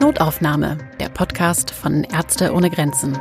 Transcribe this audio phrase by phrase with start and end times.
[0.00, 3.18] Notaufnahme, der Podcast von Ärzte ohne Grenzen.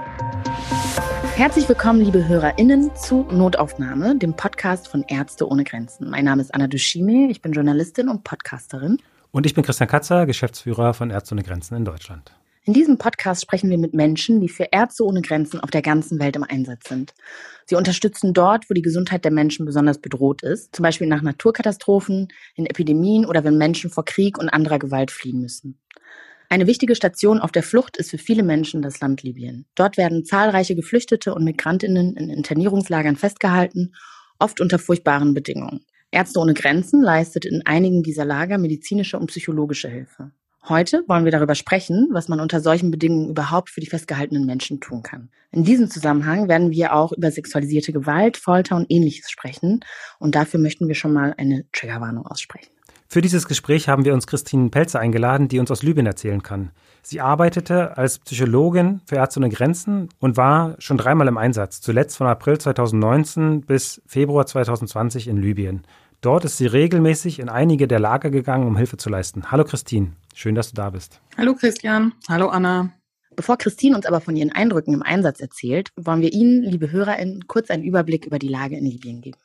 [1.36, 6.10] Herzlich willkommen, liebe HörerInnen, zu Notaufnahme, dem Podcast von Ärzte ohne Grenzen.
[6.10, 8.98] Mein Name ist Anna Dushime, ich bin Journalistin und Podcasterin.
[9.32, 12.32] Und ich bin Christian Katzer, Geschäftsführer von Ärzte ohne Grenzen in Deutschland.
[12.68, 16.20] In diesem Podcast sprechen wir mit Menschen, die für Ärzte ohne Grenzen auf der ganzen
[16.20, 17.14] Welt im Einsatz sind.
[17.68, 22.30] Sie unterstützen dort, wo die Gesundheit der Menschen besonders bedroht ist, zum Beispiel nach Naturkatastrophen,
[22.56, 25.80] in Epidemien oder wenn Menschen vor Krieg und anderer Gewalt fliehen müssen.
[26.50, 29.68] Eine wichtige Station auf der Flucht ist für viele Menschen das Land Libyen.
[29.76, 33.94] Dort werden zahlreiche Geflüchtete und Migrantinnen in Internierungslagern festgehalten,
[34.40, 35.86] oft unter furchtbaren Bedingungen.
[36.10, 40.32] Ärzte ohne Grenzen leistet in einigen dieser Lager medizinische und psychologische Hilfe.
[40.68, 44.80] Heute wollen wir darüber sprechen, was man unter solchen Bedingungen überhaupt für die festgehaltenen Menschen
[44.80, 45.30] tun kann.
[45.52, 49.82] In diesem Zusammenhang werden wir auch über sexualisierte Gewalt, Folter und ähnliches sprechen.
[50.18, 52.72] Und dafür möchten wir schon mal eine Triggerwarnung aussprechen.
[53.08, 56.72] Für dieses Gespräch haben wir uns Christine Pelzer eingeladen, die uns aus Libyen erzählen kann.
[57.04, 62.18] Sie arbeitete als Psychologin für Ärzte ohne Grenzen und war schon dreimal im Einsatz, zuletzt
[62.18, 65.84] von April 2019 bis Februar 2020 in Libyen.
[66.22, 69.52] Dort ist sie regelmäßig in einige der Lager gegangen, um Hilfe zu leisten.
[69.52, 71.22] Hallo Christine, schön, dass du da bist.
[71.38, 72.92] Hallo Christian, hallo Anna.
[73.36, 77.48] Bevor Christine uns aber von ihren Eindrücken im Einsatz erzählt, wollen wir Ihnen, liebe HörerInnen,
[77.48, 79.38] kurz einen Überblick über die Lage in Libyen geben.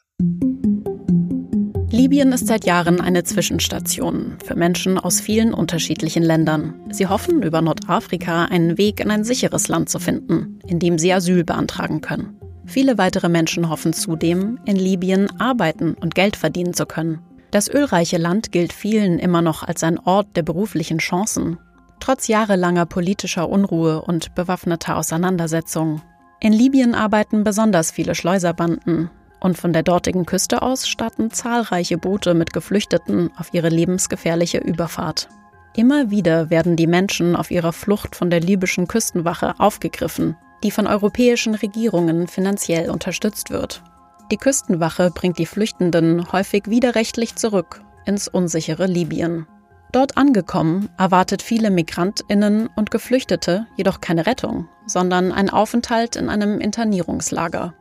[1.90, 6.74] Libyen ist seit Jahren eine Zwischenstation für Menschen aus vielen unterschiedlichen Ländern.
[6.90, 11.12] Sie hoffen, über Nordafrika einen Weg in ein sicheres Land zu finden, in dem sie
[11.12, 12.38] Asyl beantragen können.
[12.64, 17.18] Viele weitere Menschen hoffen zudem, in Libyen arbeiten und Geld verdienen zu können.
[17.50, 21.58] Das ölreiche Land gilt vielen immer noch als ein Ort der beruflichen Chancen,
[21.98, 26.02] trotz jahrelanger politischer Unruhe und bewaffneter Auseinandersetzungen.
[26.40, 32.34] In Libyen arbeiten besonders viele Schleuserbanden, und von der dortigen Küste aus starten zahlreiche Boote
[32.34, 35.28] mit Geflüchteten auf ihre lebensgefährliche Überfahrt.
[35.74, 40.86] Immer wieder werden die Menschen auf ihrer Flucht von der libyschen Küstenwache aufgegriffen, die von
[40.86, 43.82] europäischen Regierungen finanziell unterstützt wird.
[44.30, 49.46] Die Küstenwache bringt die Flüchtenden häufig widerrechtlich zurück ins unsichere Libyen.
[49.92, 56.60] Dort angekommen erwartet viele Migrantinnen und Geflüchtete jedoch keine Rettung, sondern ein Aufenthalt in einem
[56.60, 57.74] Internierungslager.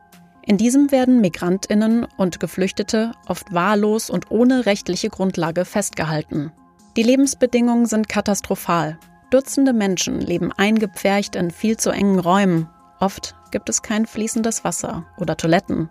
[0.44, 6.50] In diesem werden Migrantinnen und Geflüchtete oft wahllos und ohne rechtliche Grundlage festgehalten.
[6.96, 8.98] Die Lebensbedingungen sind katastrophal.
[9.30, 12.68] Dutzende Menschen leben eingepfercht in viel zu engen Räumen.
[12.98, 15.88] Oft gibt es kein fließendes Wasser oder Toiletten.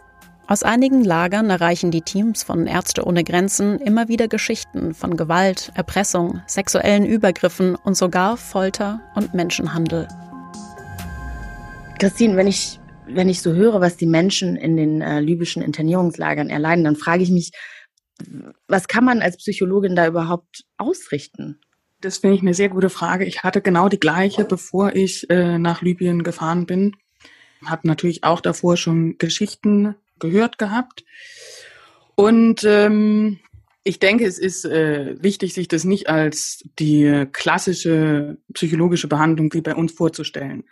[0.49, 5.71] Aus einigen Lagern erreichen die Teams von Ärzte ohne Grenzen immer wieder Geschichten von Gewalt,
[5.75, 10.07] Erpressung, sexuellen Übergriffen und sogar Folter und Menschenhandel.
[11.99, 16.49] Christine, wenn ich wenn ich so höre, was die Menschen in den äh, libyschen Internierungslagern
[16.49, 17.51] erleiden, dann frage ich mich,
[18.67, 21.61] was kann man als Psychologin da überhaupt ausrichten?
[22.01, 23.25] Das finde ich eine sehr gute Frage.
[23.25, 26.95] Ich hatte genau die gleiche, bevor ich äh, nach Libyen gefahren bin.
[27.63, 31.03] Habe natürlich auch davor schon Geschichten gehört gehabt.
[32.15, 33.39] Und ähm,
[33.83, 39.61] ich denke, es ist äh, wichtig, sich das nicht als die klassische psychologische Behandlung wie
[39.61, 40.65] bei uns vorzustellen.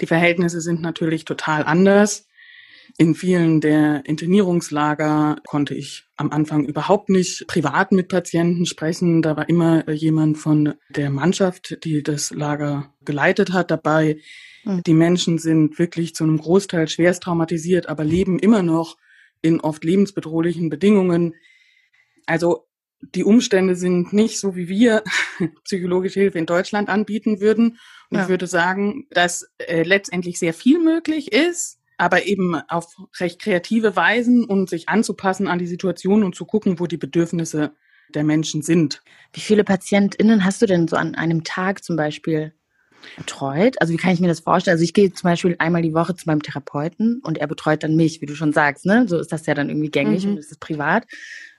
[0.00, 2.28] Die Verhältnisse sind natürlich total anders.
[2.98, 9.22] In vielen der Internierungslager konnte ich am Anfang überhaupt nicht privat mit Patienten sprechen.
[9.22, 14.18] Da war immer jemand von der Mannschaft, die das Lager geleitet hat, dabei.
[14.64, 14.82] Hm.
[14.84, 18.96] Die Menschen sind wirklich zu einem Großteil schwerst traumatisiert, aber leben immer noch
[19.42, 21.34] in oft lebensbedrohlichen Bedingungen.
[22.26, 22.66] Also
[23.00, 25.02] die Umstände sind nicht so, wie wir
[25.64, 27.78] psychologische Hilfe in Deutschland anbieten würden.
[28.10, 28.22] Und ja.
[28.24, 33.96] ich würde sagen, dass äh, letztendlich sehr viel möglich ist, aber eben auf recht kreative
[33.96, 37.72] Weisen und sich anzupassen an die Situation und zu gucken, wo die Bedürfnisse
[38.14, 39.02] der Menschen sind.
[39.32, 42.52] Wie viele PatientInnen hast du denn so an einem Tag zum Beispiel
[43.16, 43.80] betreut?
[43.80, 44.74] Also wie kann ich mir das vorstellen?
[44.74, 47.96] Also ich gehe zum Beispiel einmal die Woche zu meinem Therapeuten und er betreut dann
[47.96, 49.06] mich, wie du schon sagst, ne?
[49.08, 50.32] So ist das ja dann irgendwie gängig mhm.
[50.32, 51.06] und ist es privat.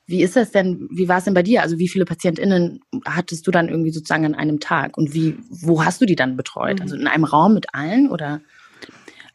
[0.08, 1.62] Wie ist das denn, wie war es denn bei dir?
[1.62, 5.86] Also wie viele PatientInnen hattest du dann irgendwie sozusagen an einem Tag und wie, wo
[5.86, 6.78] hast du die dann betreut?
[6.78, 6.82] Mhm.
[6.82, 8.42] Also in einem Raum mit allen oder?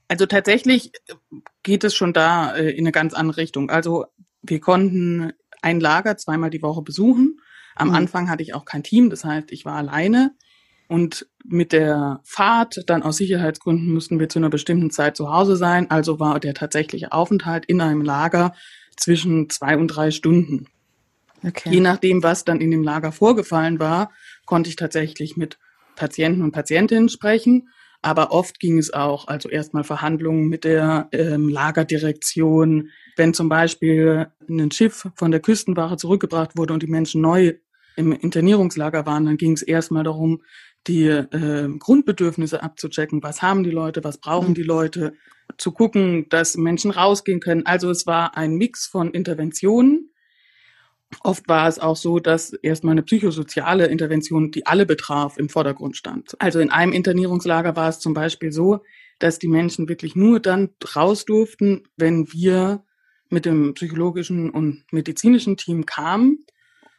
[0.08, 0.92] Also tatsächlich
[1.62, 3.70] geht es schon da äh, in eine ganz andere Richtung.
[3.70, 4.06] Also
[4.42, 5.32] wir konnten
[5.62, 7.40] ein Lager zweimal die Woche besuchen.
[7.74, 7.94] Am mhm.
[7.94, 10.34] Anfang hatte ich auch kein Team, das heißt, ich war alleine.
[10.88, 15.56] Und mit der Fahrt, dann aus Sicherheitsgründen, mussten wir zu einer bestimmten Zeit zu Hause
[15.56, 15.90] sein.
[15.90, 18.54] Also war der tatsächliche Aufenthalt in einem Lager
[18.96, 20.66] zwischen zwei und drei Stunden.
[21.44, 21.70] Okay.
[21.70, 24.10] Je nachdem, was dann in dem Lager vorgefallen war,
[24.46, 25.58] konnte ich tatsächlich mit
[25.94, 27.68] Patienten und Patientinnen sprechen.
[28.02, 32.90] Aber oft ging es auch, also erstmal Verhandlungen mit der ähm, Lagerdirektion.
[33.16, 37.54] Wenn zum Beispiel ein Schiff von der Küstenwache zurückgebracht wurde und die Menschen neu
[37.96, 40.42] im Internierungslager waren, dann ging es erstmal darum,
[40.86, 43.22] die äh, Grundbedürfnisse abzuchecken.
[43.22, 44.04] Was haben die Leute?
[44.04, 45.14] Was brauchen die Leute?
[45.58, 47.66] Zu gucken, dass Menschen rausgehen können.
[47.66, 50.10] Also es war ein Mix von Interventionen.
[51.22, 55.96] Oft war es auch so, dass erstmal eine psychosoziale Intervention, die alle betraf, im Vordergrund
[55.96, 56.34] stand.
[56.40, 58.80] Also in einem Internierungslager war es zum Beispiel so,
[59.18, 62.84] dass die Menschen wirklich nur dann raus durften, wenn wir
[63.30, 66.44] mit dem psychologischen und medizinischen Team kamen.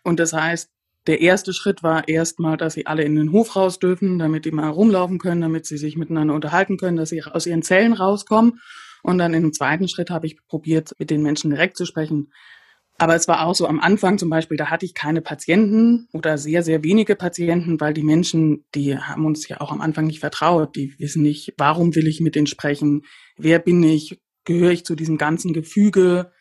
[0.04, 0.72] Und das heißt,
[1.08, 4.52] der erste Schritt war erstmal, dass sie alle in den Hof raus dürfen, damit die
[4.52, 8.60] mal rumlaufen können, damit sie sich miteinander unterhalten können, dass sie aus ihren Zellen rauskommen.
[9.04, 12.32] Und dann im zweiten Schritt habe ich probiert, mit den Menschen direkt zu sprechen.
[13.00, 16.38] Aber es war auch so am Anfang zum Beispiel, da hatte ich keine Patienten oder
[16.38, 20.20] sehr, sehr wenige Patienten, weil die Menschen, die haben uns ja auch am Anfang nicht
[20.20, 20.76] vertraut.
[20.76, 23.04] Die wissen nicht, warum will ich mit denen sprechen?
[23.38, 24.20] Wer bin ich?
[24.46, 26.32] Gehöre ich zu diesem ganzen Gefüge?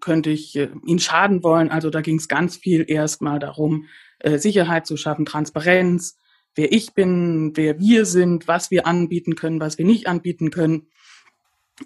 [0.00, 1.70] Könnte ich äh, ihnen schaden wollen?
[1.70, 3.86] Also da ging es ganz viel erstmal darum,
[4.20, 6.16] äh, Sicherheit zu schaffen, Transparenz,
[6.54, 10.88] wer ich bin, wer wir sind, was wir anbieten können, was wir nicht anbieten können.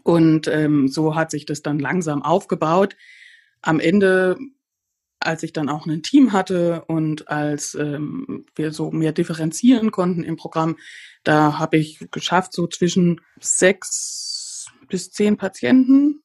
[0.03, 2.97] Und ähm, so hat sich das dann langsam aufgebaut.
[3.63, 4.39] Am Ende,
[5.21, 10.23] als ich dann auch ein Team hatte und als ähm, wir so mehr differenzieren konnten
[10.23, 10.77] im Programm,
[11.25, 16.23] da habe ich geschafft, so zwischen sechs bis zehn Patienten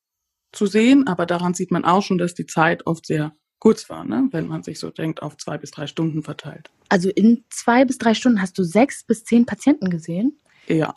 [0.52, 1.08] zu sehen.
[1.08, 4.28] Aber daran sieht man auch schon, dass die Zeit oft sehr kurz war, ne?
[4.32, 6.70] wenn man sich so denkt, auf zwei bis drei Stunden verteilt.
[6.90, 10.38] Also in zwei bis drei Stunden hast du sechs bis zehn Patienten gesehen?
[10.68, 10.94] Ja.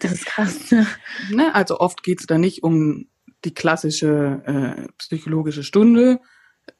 [0.00, 0.72] Das ist krass.
[0.72, 0.88] Ne?
[1.30, 1.54] ne?
[1.54, 3.06] Also oft geht es da nicht um
[3.44, 6.18] die klassische äh, psychologische Stunde,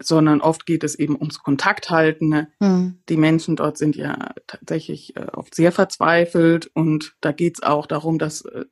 [0.02, 2.28] sondern oft geht es eben ums Kontakthalten.
[2.28, 2.48] Ne?
[2.58, 2.98] Mhm.
[3.08, 7.86] Die Menschen dort sind ja tatsächlich äh, oft sehr verzweifelt und da geht es auch
[7.86, 8.64] darum, dass äh,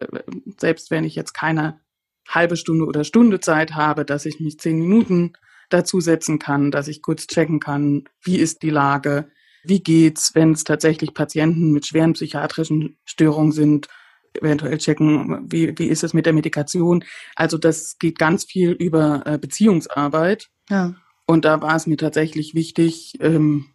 [0.58, 1.78] selbst wenn ich jetzt keine
[2.26, 5.34] halbe Stunde oder Stunde Zeit habe, dass ich mich zehn Minuten
[5.68, 9.30] dazusetzen kann, dass ich kurz checken kann, wie ist die Lage,
[9.64, 13.88] wie geht's, wenn es tatsächlich Patienten mit schweren psychiatrischen Störungen sind,
[14.34, 17.04] eventuell checken, wie, wie ist es mit der Medikation.
[17.34, 20.48] Also das geht ganz viel über äh, Beziehungsarbeit.
[20.70, 20.94] Ja.
[21.26, 23.66] Und da war es mir tatsächlich wichtig, ähm,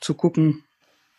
[0.00, 0.64] zu gucken,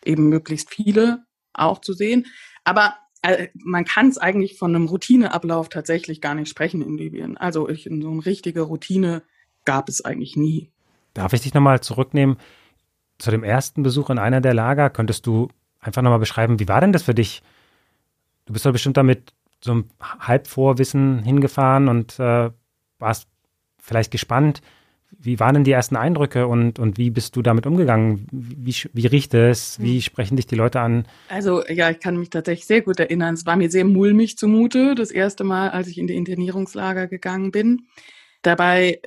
[0.04, 2.26] eben möglichst viele auch zu sehen.
[2.64, 7.36] Aber äh, man kann es eigentlich von einem Routineablauf tatsächlich gar nicht sprechen in Libyen.
[7.36, 9.22] Also ich, in so eine richtige Routine
[9.64, 10.70] gab es eigentlich nie.
[11.14, 12.36] Darf ich dich nochmal zurücknehmen
[13.18, 14.90] zu dem ersten Besuch in einer der Lager?
[14.90, 15.48] Könntest du
[15.80, 17.42] einfach nochmal beschreiben, wie war denn das für dich?
[18.46, 22.50] Du bist doch bestimmt damit so einem Halbvorwissen hingefahren und äh,
[22.98, 23.28] warst
[23.78, 24.62] vielleicht gespannt.
[25.18, 28.26] Wie waren denn die ersten Eindrücke und, und wie bist du damit umgegangen?
[28.30, 29.80] Wie, wie riecht es?
[29.80, 30.02] Wie hm.
[30.02, 31.04] sprechen dich die Leute an?
[31.28, 33.34] Also ja, ich kann mich tatsächlich sehr gut erinnern.
[33.34, 37.50] Es war mir sehr mulmig zumute, das erste Mal, als ich in die Internierungslager gegangen
[37.50, 37.88] bin.
[38.42, 39.00] Dabei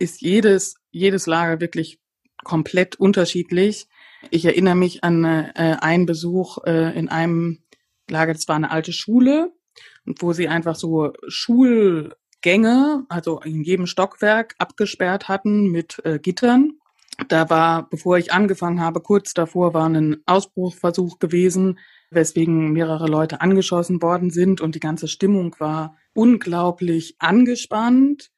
[0.00, 2.00] ist jedes, jedes Lager wirklich
[2.42, 3.86] komplett unterschiedlich.
[4.30, 7.62] Ich erinnere mich an äh, einen Besuch äh, in einem
[8.08, 9.52] Lager, das war eine alte Schule,
[10.04, 16.72] wo sie einfach so Schulgänge, also in jedem Stockwerk abgesperrt hatten mit äh, Gittern.
[17.28, 21.78] Da war, bevor ich angefangen habe, kurz davor war ein Ausbruchversuch gewesen,
[22.10, 28.30] weswegen mehrere Leute angeschossen worden sind und die ganze Stimmung war unglaublich angespannt.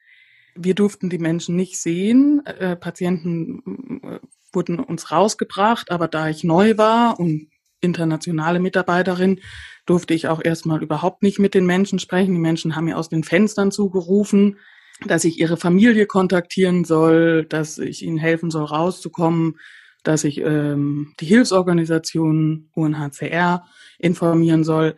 [0.54, 2.44] Wir durften die Menschen nicht sehen.
[2.46, 4.18] Äh, Patienten äh,
[4.52, 7.48] wurden uns rausgebracht, aber da ich neu war und
[7.80, 9.40] internationale Mitarbeiterin,
[9.86, 12.34] durfte ich auch erstmal überhaupt nicht mit den Menschen sprechen.
[12.34, 14.58] Die Menschen haben mir aus den Fenstern zugerufen,
[15.06, 19.58] dass ich ihre Familie kontaktieren soll, dass ich ihnen helfen soll, rauszukommen,
[20.04, 23.64] dass ich ähm, die Hilfsorganisation UNHCR
[23.98, 24.96] informieren soll.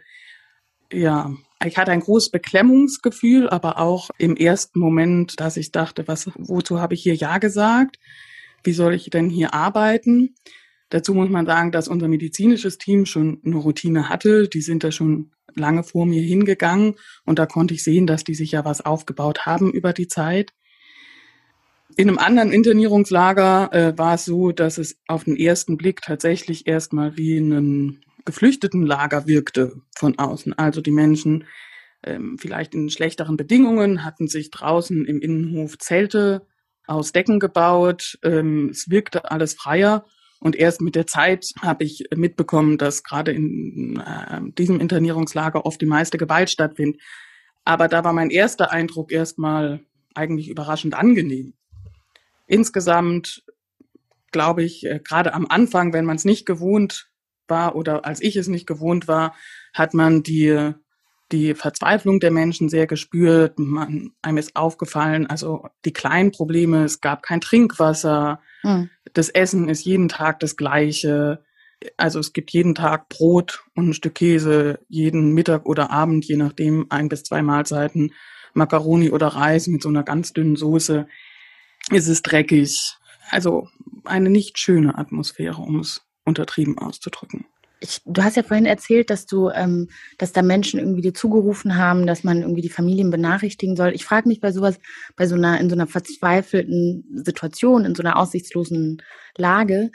[0.93, 1.33] Ja,
[1.65, 6.81] ich hatte ein großes Beklemmungsgefühl, aber auch im ersten Moment, dass ich dachte, was, wozu
[6.81, 7.99] habe ich hier Ja gesagt?
[8.63, 10.35] Wie soll ich denn hier arbeiten?
[10.91, 14.49] Dazu muss man sagen, dass unser medizinisches Team schon eine Routine hatte.
[14.49, 16.95] Die sind da schon lange vor mir hingegangen
[17.25, 20.53] und da konnte ich sehen, dass die sich ja was aufgebaut haben über die Zeit.
[21.97, 26.67] In einem anderen Internierungslager äh, war es so, dass es auf den ersten Blick tatsächlich
[26.67, 30.53] erstmal wie ein Geflüchtetenlager wirkte von außen.
[30.55, 31.45] Also die Menschen
[32.03, 36.47] ähm, vielleicht in schlechteren Bedingungen hatten sich draußen im Innenhof Zelte
[36.87, 38.19] aus Decken gebaut.
[38.23, 40.05] Ähm, es wirkte alles freier.
[40.41, 45.81] Und erst mit der Zeit habe ich mitbekommen, dass gerade in äh, diesem Internierungslager oft
[45.81, 47.01] die meiste Gewalt stattfindet.
[47.65, 49.81] Aber da war mein erster Eindruck erstmal
[50.15, 51.55] eigentlich überraschend angenehm.
[52.47, 53.43] Insgesamt
[54.33, 57.09] glaube ich, äh, gerade am Anfang, wenn man es nicht gewohnt
[57.49, 59.35] war oder als ich es nicht gewohnt war,
[59.73, 60.73] hat man die,
[61.33, 63.59] die Verzweiflung der Menschen sehr gespürt.
[63.59, 68.91] Man, einem ist aufgefallen, also die kleinen Probleme, es gab kein Trinkwasser, mhm.
[69.13, 71.45] das Essen ist jeden Tag das gleiche.
[71.97, 76.37] Also es gibt jeden Tag Brot und ein Stück Käse, jeden Mittag oder Abend, je
[76.37, 78.13] nachdem, ein bis zwei Mahlzeiten,
[78.55, 81.07] Macaroni oder Reis mit so einer ganz dünnen Soße.
[81.91, 82.97] Es ist dreckig.
[83.31, 83.69] Also
[84.05, 87.47] eine nicht schöne Atmosphäre, um es untertrieben auszudrücken.
[87.81, 91.77] Ich, du hast ja vorhin erzählt, dass du, ähm, dass da Menschen irgendwie dir zugerufen
[91.77, 93.93] haben, dass man irgendwie die Familien benachrichtigen soll.
[93.95, 94.79] Ich frage mich bei sowas,
[95.17, 99.03] bei so einer, in so einer verzweifelten Situation, in so einer aussichtslosen
[99.37, 99.91] Lage,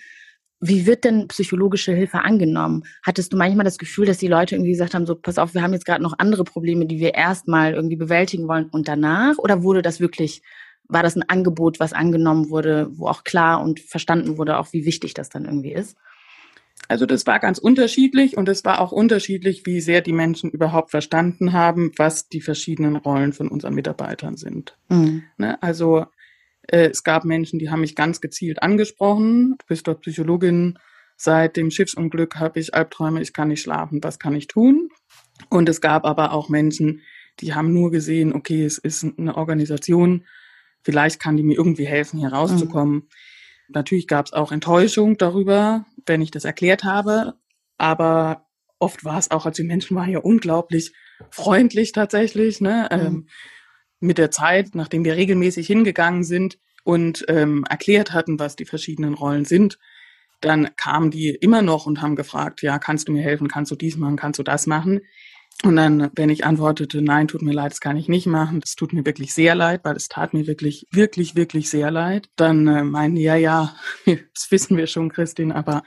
[0.62, 2.84] wie wird denn psychologische Hilfe angenommen?
[3.02, 5.62] Hattest du manchmal das Gefühl, dass die Leute irgendwie gesagt haben, so, pass auf, wir
[5.62, 9.38] haben jetzt gerade noch andere Probleme, die wir erstmal irgendwie bewältigen wollen und danach?
[9.38, 10.42] Oder wurde das wirklich,
[10.90, 14.86] war das ein Angebot, was angenommen wurde, wo auch klar und verstanden wurde, auch wie
[14.86, 15.98] wichtig das dann irgendwie ist?
[16.90, 20.90] Also das war ganz unterschiedlich und es war auch unterschiedlich, wie sehr die Menschen überhaupt
[20.90, 24.76] verstanden haben, was die verschiedenen Rollen von unseren Mitarbeitern sind.
[24.90, 25.24] Mhm.
[25.38, 25.62] Ne?
[25.62, 26.08] Also
[26.64, 29.56] äh, es gab Menschen, die haben mich ganz gezielt angesprochen.
[29.60, 30.80] Du bist dort Psychologin.
[31.16, 34.90] Seit dem Schiffsunglück habe ich Albträume, ich kann nicht schlafen, was kann ich tun?
[35.50, 37.02] Und es gab aber auch Menschen,
[37.40, 40.26] die haben nur gesehen, okay, es ist eine Organisation,
[40.82, 42.96] vielleicht kann die mir irgendwie helfen, hier rauszukommen.
[42.96, 43.08] Mhm.
[43.70, 47.36] Natürlich gab es auch Enttäuschung darüber, wenn ich das erklärt habe,
[47.78, 48.48] aber
[48.80, 50.94] oft war es auch, also die Menschen waren ja unglaublich
[51.30, 52.62] freundlich tatsächlich.
[52.62, 52.90] Ne?
[52.92, 53.00] Mhm.
[53.00, 53.28] Ähm,
[54.00, 59.14] mit der Zeit, nachdem wir regelmäßig hingegangen sind und ähm, erklärt hatten, was die verschiedenen
[59.14, 59.78] Rollen sind,
[60.42, 63.76] dann kamen die immer noch und haben gefragt, ja, kannst du mir helfen, kannst du
[63.76, 65.02] dies machen, kannst du das machen?
[65.64, 68.76] Und dann, wenn ich antwortete, nein, tut mir leid, das kann ich nicht machen, das
[68.76, 72.66] tut mir wirklich sehr leid, weil es tat mir wirklich, wirklich, wirklich sehr leid, dann
[72.68, 73.76] äh, meinen die, ja, ja,
[74.06, 75.84] das wissen wir schon, Christine, aber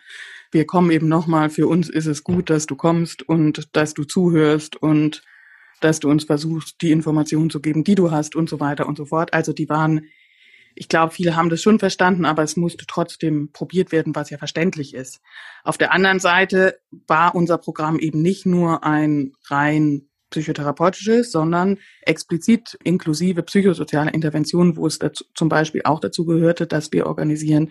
[0.50, 4.04] wir kommen eben nochmal, für uns ist es gut, dass du kommst und dass du
[4.04, 5.22] zuhörst und
[5.80, 8.98] dass du uns versuchst, die Informationen zu geben, die du hast und so weiter und
[8.98, 9.32] so fort.
[9.32, 10.02] Also die waren,
[10.74, 14.38] ich glaube, viele haben das schon verstanden, aber es musste trotzdem probiert werden, was ja
[14.38, 15.20] verständlich ist.
[15.64, 22.78] Auf der anderen Seite war unser Programm eben nicht nur ein rein psychotherapeutisches, sondern explizit
[22.84, 27.70] inklusive psychosoziale Interventionen, wo es dazu, zum Beispiel auch dazu gehörte, dass wir organisieren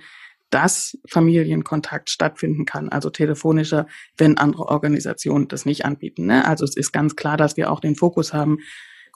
[0.51, 6.25] dass Familienkontakt stattfinden kann, also telefonischer, wenn andere Organisationen das nicht anbieten.
[6.25, 6.46] Ne?
[6.46, 8.60] Also es ist ganz klar, dass wir auch den Fokus haben,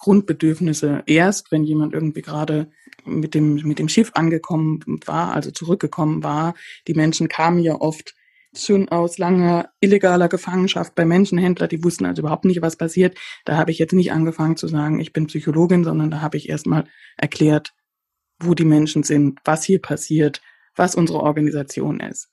[0.06, 2.70] Grundbedürfnisse erst, wenn jemand irgendwie gerade
[3.06, 6.54] mit dem, mit dem Schiff angekommen war, also zurückgekommen war.
[6.88, 8.14] Die Menschen kamen ja oft
[8.56, 13.18] schon aus langer illegaler Gefangenschaft bei Menschenhändlern, die wussten also überhaupt nicht, was passiert.
[13.46, 16.50] Da habe ich jetzt nicht angefangen zu sagen, ich bin Psychologin, sondern da habe ich
[16.50, 16.86] erstmal
[17.18, 17.74] erklärt,
[18.40, 20.40] wo die Menschen sind, was hier passiert,
[20.76, 22.30] was unsere Organisation ist.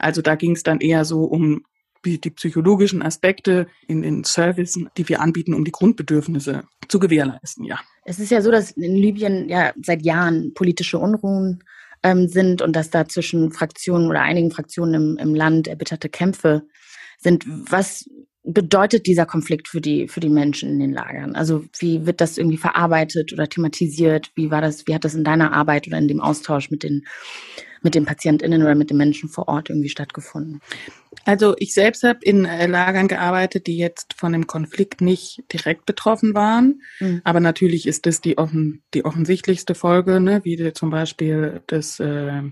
[0.00, 1.62] Also da ging es dann eher so um
[2.04, 7.80] die, psychologischen Aspekte in den Services, die wir anbieten, um die Grundbedürfnisse zu gewährleisten, ja.
[8.04, 11.64] Es ist ja so, dass in Libyen ja seit Jahren politische Unruhen
[12.02, 16.62] ähm, sind und dass da zwischen Fraktionen oder einigen Fraktionen im, im Land erbitterte Kämpfe
[17.18, 17.46] sind.
[17.48, 18.08] Was
[18.44, 21.34] bedeutet dieser Konflikt für die, für die Menschen in den Lagern?
[21.34, 24.30] Also wie wird das irgendwie verarbeitet oder thematisiert?
[24.34, 27.04] Wie war das, wie hat das in deiner Arbeit oder in dem Austausch mit den
[27.84, 30.60] mit den PatientInnen oder mit den Menschen vor Ort irgendwie stattgefunden?
[31.24, 35.86] Also ich selbst habe in äh, Lagern gearbeitet, die jetzt von dem Konflikt nicht direkt
[35.86, 36.82] betroffen waren.
[37.00, 37.20] Mhm.
[37.24, 40.40] Aber natürlich ist das die, offen, die offensichtlichste Folge, ne?
[40.44, 42.42] wie zum Beispiel das äh,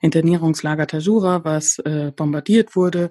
[0.00, 3.10] Internierungslager Tajura, was äh, bombardiert wurde.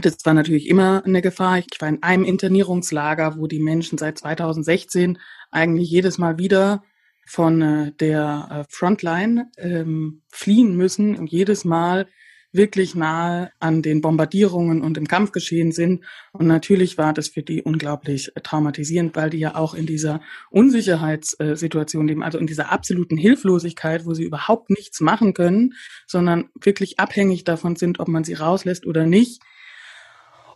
[0.00, 1.58] Das war natürlich immer eine Gefahr.
[1.58, 5.18] Ich war in einem Internierungslager, wo die Menschen seit 2016
[5.50, 6.82] eigentlich jedes Mal wieder
[7.26, 12.06] von äh, der äh, Frontline ähm, fliehen müssen und jedes Mal
[12.52, 16.04] wirklich nahe an den Bombardierungen und im Kampfgeschehen sind.
[16.32, 22.06] Und natürlich war das für die unglaublich traumatisierend, weil die ja auch in dieser Unsicherheitssituation
[22.06, 25.74] leben, also in dieser absoluten Hilflosigkeit, wo sie überhaupt nichts machen können,
[26.06, 29.42] sondern wirklich abhängig davon sind, ob man sie rauslässt oder nicht.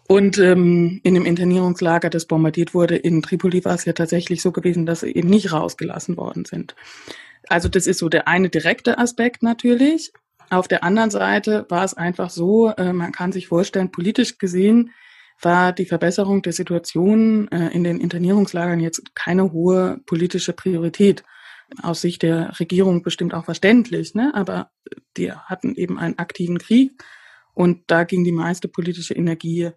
[0.08, 4.52] Und ähm, in dem Internierungslager, das bombardiert wurde, in Tripoli war es ja tatsächlich so
[4.52, 6.76] gewesen, dass sie eben nicht rausgelassen worden sind.
[7.48, 10.12] Also das ist so der eine direkte Aspekt natürlich.
[10.50, 14.90] Auf der anderen Seite war es einfach so, äh, man kann sich vorstellen, politisch gesehen
[15.40, 21.24] war die Verbesserung der Situation äh, in den Internierungslagern jetzt keine hohe politische Priorität.
[21.82, 24.30] Aus Sicht der Regierung bestimmt auch verständlich, ne?
[24.34, 24.70] aber
[25.16, 26.92] die hatten eben einen aktiven Krieg
[27.54, 29.70] und da ging die meiste politische Energie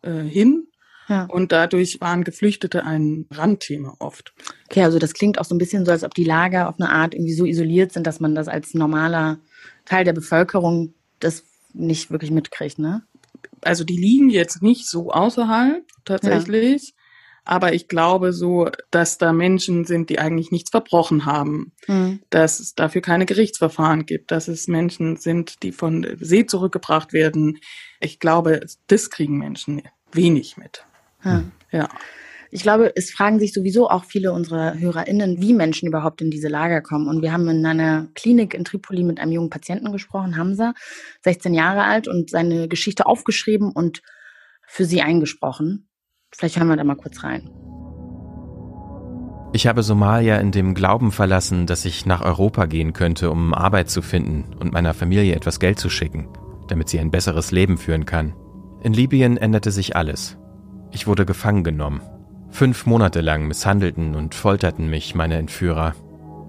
[0.00, 0.69] äh, hin.
[1.10, 1.24] Ja.
[1.24, 4.32] Und dadurch waren Geflüchtete ein Randthema oft.
[4.70, 6.88] Okay, also das klingt auch so ein bisschen so, als ob die Lager auf eine
[6.88, 9.40] Art irgendwie so isoliert sind, dass man das als normaler
[9.84, 11.42] Teil der Bevölkerung das
[11.74, 13.02] nicht wirklich mitkriegt, ne?
[13.62, 16.94] Also die liegen jetzt nicht so außerhalb tatsächlich, ja.
[17.44, 22.20] aber ich glaube so, dass da Menschen sind, die eigentlich nichts verbrochen haben, mhm.
[22.30, 27.58] dass es dafür keine Gerichtsverfahren gibt, dass es Menschen sind, die von See zurückgebracht werden.
[27.98, 30.84] Ich glaube, das kriegen Menschen wenig mit.
[31.22, 31.52] Mhm.
[31.70, 31.88] Ja.
[32.52, 36.48] Ich glaube, es fragen sich sowieso auch viele unserer HörerInnen, wie Menschen überhaupt in diese
[36.48, 37.06] Lager kommen.
[37.06, 40.74] Und wir haben in einer Klinik in Tripoli mit einem jungen Patienten gesprochen, Hamza,
[41.22, 44.02] 16 Jahre alt, und seine Geschichte aufgeschrieben und
[44.66, 45.88] für sie eingesprochen.
[46.32, 47.48] Vielleicht hören wir da mal kurz rein.
[49.52, 53.90] Ich habe Somalia in dem Glauben verlassen, dass ich nach Europa gehen könnte, um Arbeit
[53.90, 56.28] zu finden und meiner Familie etwas Geld zu schicken,
[56.68, 58.34] damit sie ein besseres Leben führen kann.
[58.82, 60.39] In Libyen änderte sich alles.
[60.90, 62.00] Ich wurde gefangen genommen.
[62.50, 65.94] Fünf Monate lang misshandelten und folterten mich meine Entführer.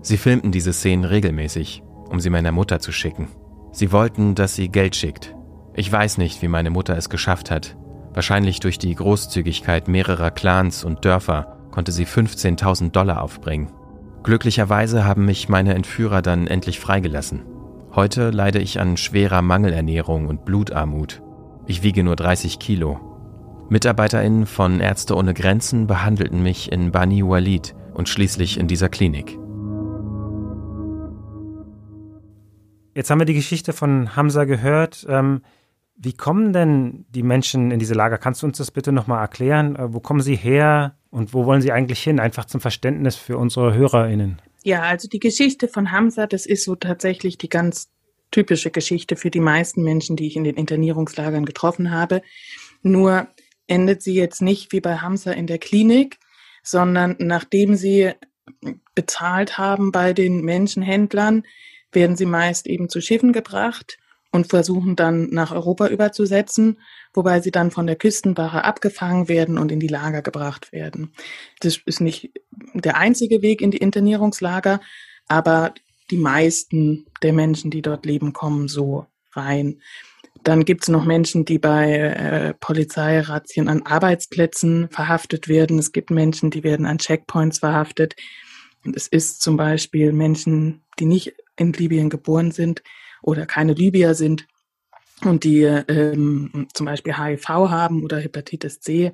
[0.02, 3.28] Sie filmten diese Szenen regelmäßig, um sie meiner Mutter zu schicken.
[3.72, 5.36] Sie wollten, dass sie Geld schickt.
[5.76, 7.78] Ich weiß nicht, wie meine Mutter es geschafft hat,
[8.14, 13.72] Wahrscheinlich durch die Großzügigkeit mehrerer Clans und Dörfer konnte sie 15.000 Dollar aufbringen.
[14.24, 17.44] Glücklicherweise haben mich meine Entführer dann endlich freigelassen.
[17.96, 21.22] Heute leide ich an schwerer Mangelernährung und Blutarmut.
[21.68, 23.00] Ich wiege nur 30 Kilo.
[23.72, 29.38] MitarbeiterInnen von Ärzte ohne Grenzen behandelten mich in Bani Walid und schließlich in dieser Klinik.
[32.94, 35.06] Jetzt haben wir die Geschichte von Hamza gehört.
[35.10, 35.42] Ähm
[36.04, 38.18] wie kommen denn die Menschen in diese Lager?
[38.18, 39.75] Kannst du uns das bitte nochmal erklären?
[39.75, 42.20] Äh, wo kommen sie her und wo wollen sie eigentlich hin?
[42.20, 44.42] Einfach zum Verständnis für unsere HörerInnen.
[44.63, 47.92] Ja, also die Geschichte von Hamza, das ist so tatsächlich die ganz
[48.32, 52.24] typische Geschichte für die meisten Menschen, die ich in den Internierungslagern getroffen habe.
[52.82, 53.28] Nur
[53.72, 56.20] endet sie jetzt nicht wie bei Hamza in der Klinik,
[56.62, 58.12] sondern nachdem sie
[58.94, 61.44] bezahlt haben bei den Menschenhändlern,
[61.94, 63.98] werden sie meist eben zu Schiffen gebracht
[64.30, 66.80] und versuchen dann nach Europa überzusetzen,
[67.13, 71.13] wobei sie dann von der Küstenwache abgefangen werden und in die Lager gebracht werden.
[71.62, 72.32] Das ist nicht
[72.74, 74.82] der einzige Weg in die Internierungslager,
[75.30, 75.74] aber
[76.10, 79.82] die meisten der Menschen, die dort leben, kommen so rein.
[80.44, 85.77] Dann gibt es noch Menschen, die bei äh, Polizeirazzien an Arbeitsplätzen verhaftet werden.
[85.77, 88.16] Es gibt Menschen, die werden an Checkpoints verhaftet.
[88.84, 92.82] Und es ist zum Beispiel Menschen, die nicht in Libyen geboren sind,
[93.22, 94.48] oder keine Libyer sind
[95.24, 99.14] und die ähm, zum Beispiel HIV haben oder Hepatitis C,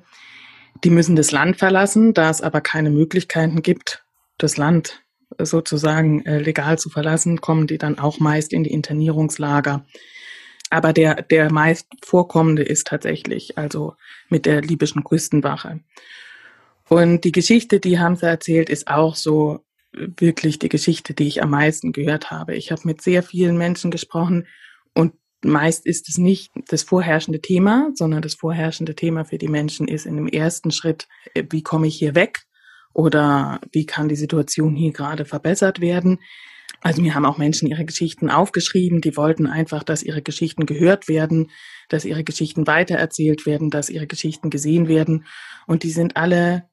[0.84, 4.04] die müssen das Land verlassen, da es aber keine Möglichkeiten gibt,
[4.38, 5.02] das Land
[5.38, 9.84] sozusagen äh, legal zu verlassen, kommen die dann auch meist in die Internierungslager.
[10.70, 13.94] Aber der, der meist vorkommende ist tatsächlich also
[14.28, 15.80] mit der libyschen Küstenwache.
[16.88, 21.50] Und die Geschichte, die Hamza erzählt, ist auch so wirklich die Geschichte, die ich am
[21.50, 22.54] meisten gehört habe.
[22.54, 24.46] Ich habe mit sehr vielen Menschen gesprochen
[24.94, 29.88] und meist ist es nicht das vorherrschende Thema, sondern das vorherrschende Thema für die Menschen
[29.88, 32.40] ist in dem ersten Schritt, äh, wie komme ich hier weg
[32.92, 36.18] oder wie kann die Situation hier gerade verbessert werden.
[36.80, 41.08] Also mir haben auch Menschen ihre Geschichten aufgeschrieben, die wollten einfach, dass ihre Geschichten gehört
[41.08, 41.50] werden,
[41.88, 45.24] dass ihre Geschichten weitererzählt werden, dass ihre Geschichten gesehen werden.
[45.66, 46.68] Und die sind alle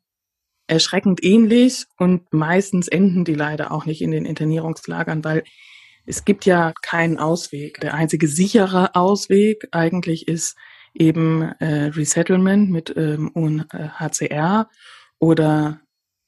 [0.67, 5.43] erschreckend ähnlich und meistens enden die leider auch nicht in den Internierungslagern, weil
[6.05, 7.79] es gibt ja keinen Ausweg.
[7.81, 10.55] Der einzige sichere Ausweg eigentlich ist
[10.93, 14.69] eben äh, Resettlement mit ähm, UNHCR
[15.19, 15.81] oder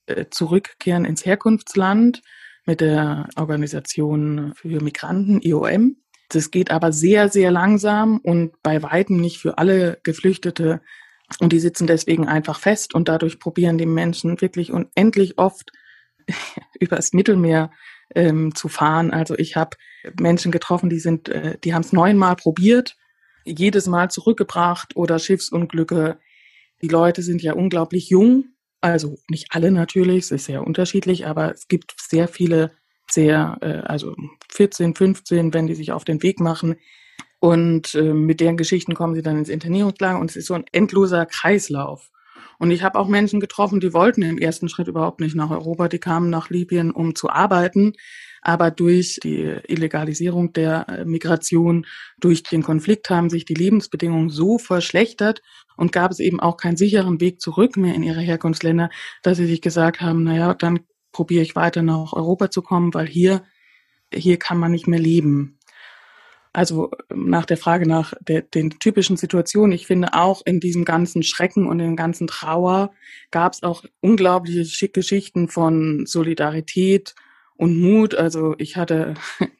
[0.07, 2.21] äh, Zurückkehren ins Herkunftsland
[2.67, 5.97] mit der Organisation für Migranten, IOM.
[6.29, 10.81] Das geht aber sehr, sehr langsam und bei weitem nicht für alle Geflüchtete
[11.39, 15.71] und die sitzen deswegen einfach fest und dadurch probieren die Menschen wirklich unendlich oft
[16.79, 17.71] übers Mittelmeer
[18.13, 19.11] ähm, zu fahren.
[19.11, 19.77] Also ich habe
[20.19, 22.97] Menschen getroffen, die sind, äh, die haben es neunmal probiert,
[23.45, 26.19] jedes Mal zurückgebracht oder Schiffsunglücke.
[26.81, 28.45] Die Leute sind ja unglaublich jung,
[28.81, 32.71] also nicht alle natürlich, es ist sehr unterschiedlich, aber es gibt sehr viele,
[33.09, 34.15] sehr, äh, also
[34.49, 36.75] 14, 15, wenn die sich auf den Weg machen,
[37.39, 40.65] und äh, mit deren Geschichten kommen sie dann ins Internierungslager und es ist so ein
[40.71, 42.09] endloser Kreislauf.
[42.59, 45.87] Und ich habe auch Menschen getroffen, die wollten im ersten Schritt überhaupt nicht nach Europa,
[45.87, 47.93] die kamen nach Libyen, um zu arbeiten.
[48.47, 51.85] Aber durch die Illegalisierung der äh, Migration,
[52.17, 55.41] durch den Konflikt haben sich die Lebensbedingungen so verschlechtert
[55.75, 58.89] und gab es eben auch keinen sicheren Weg zurück mehr in ihre Herkunftsländer,
[59.21, 60.79] dass sie sich gesagt haben, naja, dann
[61.11, 63.43] probiere ich weiter nach Europa zu kommen, weil hier,
[64.13, 65.59] hier kann man nicht mehr leben.
[66.53, 71.21] Also nach der Frage nach der, den typischen Situationen, ich finde auch in diesem ganzen
[71.21, 72.91] Schrecken und in dem ganzen Trauer
[73.29, 77.13] gab es auch unglaubliche Geschichten von Solidarität
[77.57, 78.15] und Mut.
[78.15, 79.15] Also ich hatte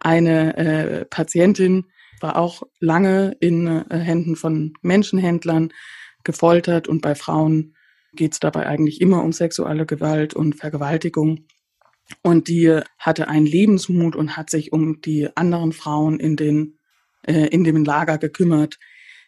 [0.00, 1.86] eine äh, Patientin,
[2.20, 5.72] war auch lange in äh, Händen von Menschenhändlern
[6.24, 7.74] gefoltert und bei Frauen
[8.14, 11.46] geht es dabei eigentlich immer um sexuelle Gewalt und Vergewaltigung.
[12.22, 16.78] Und die hatte einen Lebensmut und hat sich um die anderen Frauen in, den,
[17.22, 18.78] äh, in dem Lager gekümmert.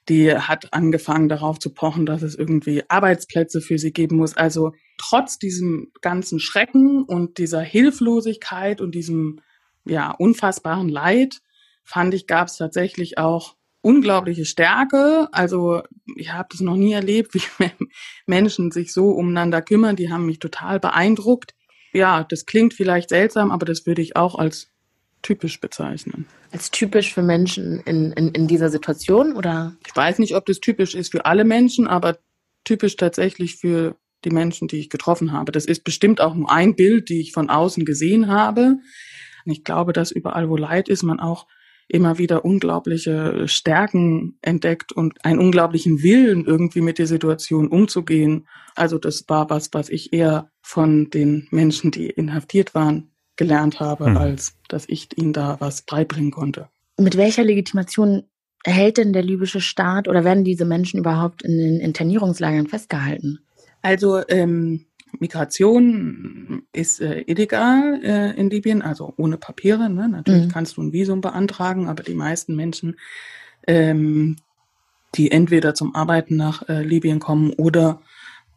[0.08, 4.36] Die hat angefangen darauf zu pochen, dass es irgendwie Arbeitsplätze für sie geben muss.
[4.36, 9.40] Also trotz diesem ganzen Schrecken und dieser Hilflosigkeit und diesem
[9.84, 11.40] ja, unfassbaren Leid,
[11.84, 15.28] fand ich, gab es tatsächlich auch unglaubliche Stärke.
[15.32, 15.82] Also
[16.16, 17.42] ich habe das noch nie erlebt, wie
[18.26, 19.96] Menschen sich so umeinander kümmern.
[19.96, 21.54] Die haben mich total beeindruckt.
[21.92, 24.68] Ja, das klingt vielleicht seltsam, aber das würde ich auch als
[25.22, 26.26] typisch bezeichnen.
[26.52, 29.76] Als typisch für Menschen in, in, in dieser Situation oder?
[29.86, 32.18] Ich weiß nicht, ob das typisch ist für alle Menschen, aber
[32.64, 35.52] typisch tatsächlich für die Menschen, die ich getroffen habe.
[35.52, 38.76] Das ist bestimmt auch nur ein Bild, die ich von außen gesehen habe.
[39.44, 41.46] Ich glaube, dass überall, wo Leid ist, man auch
[41.88, 48.46] immer wieder unglaubliche Stärken entdeckt und einen unglaublichen Willen, irgendwie mit der Situation umzugehen.
[48.76, 54.10] Also das war was, was ich eher von den Menschen, die inhaftiert waren, gelernt habe,
[54.10, 54.16] mhm.
[54.16, 56.68] als dass ich ihnen da was beibringen konnte.
[56.96, 58.24] Mit welcher Legitimation
[58.62, 63.40] erhält denn der libysche Staat oder werden diese Menschen überhaupt in den Internierungslagern festgehalten?
[63.82, 64.86] Also ähm,
[65.18, 69.90] Migration ist äh, illegal äh, in Libyen, also ohne Papiere.
[69.90, 70.08] Ne?
[70.08, 70.52] Natürlich mhm.
[70.52, 72.96] kannst du ein Visum beantragen, aber die meisten Menschen,
[73.66, 74.36] ähm,
[75.14, 78.02] die entweder zum Arbeiten nach äh, Libyen kommen oder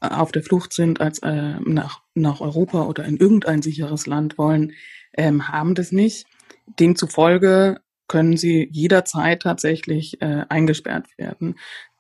[0.02, 4.38] äh, auf der Flucht sind, als äh, nach, nach Europa oder in irgendein sicheres Land
[4.38, 4.74] wollen,
[5.16, 6.28] ähm, haben das nicht.
[6.80, 11.56] Demzufolge können sie jederzeit tatsächlich äh, eingesperrt werden.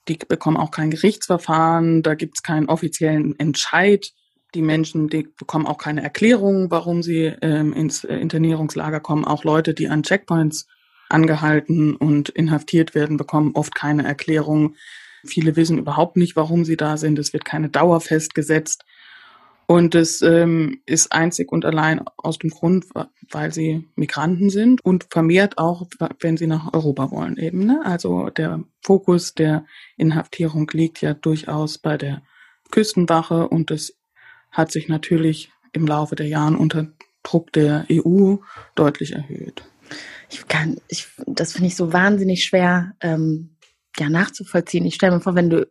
[0.08, 4.12] Die bekommen auch kein Gerichtsverfahren, da gibt es keinen offiziellen Entscheid
[4.54, 9.26] die Menschen, die bekommen auch keine Erklärung, warum sie ähm, ins äh, Internierungslager kommen.
[9.26, 10.68] Auch Leute, die an Checkpoints
[11.10, 14.76] angehalten und inhaftiert werden, bekommen oft keine Erklärung.
[15.26, 17.20] Viele wissen überhaupt nicht, warum sie da sind.
[17.20, 18.84] Es wird keine Dauer festgesetzt.
[19.65, 22.86] Und es ähm, ist einzig und allein aus dem Grund,
[23.32, 25.88] weil sie Migranten sind und vermehrt auch,
[26.19, 27.65] wenn sie nach Europa wollen eben.
[27.65, 27.82] Ne?
[27.84, 29.65] Also der Fokus der
[29.97, 32.21] Inhaftierung liegt ja durchaus bei der
[32.71, 33.97] Küstenwache und des
[34.52, 36.88] hat sich natürlich im Laufe der Jahre unter
[37.23, 38.36] Druck der EU
[38.76, 39.63] deutlich erhöht.
[40.30, 43.58] Ich kann, ich, das finde ich so wahnsinnig schwer ähm,
[43.97, 44.86] ja, nachzuvollziehen.
[44.86, 45.69] Ich stelle mir vor, wenn du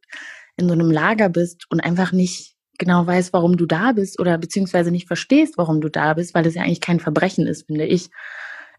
[0.56, 2.51] in so einem Lager bist und einfach nicht
[2.82, 6.42] genau weißt, warum du da bist oder beziehungsweise nicht verstehst, warum du da bist, weil
[6.42, 8.10] das ja eigentlich kein Verbrechen ist, finde ich,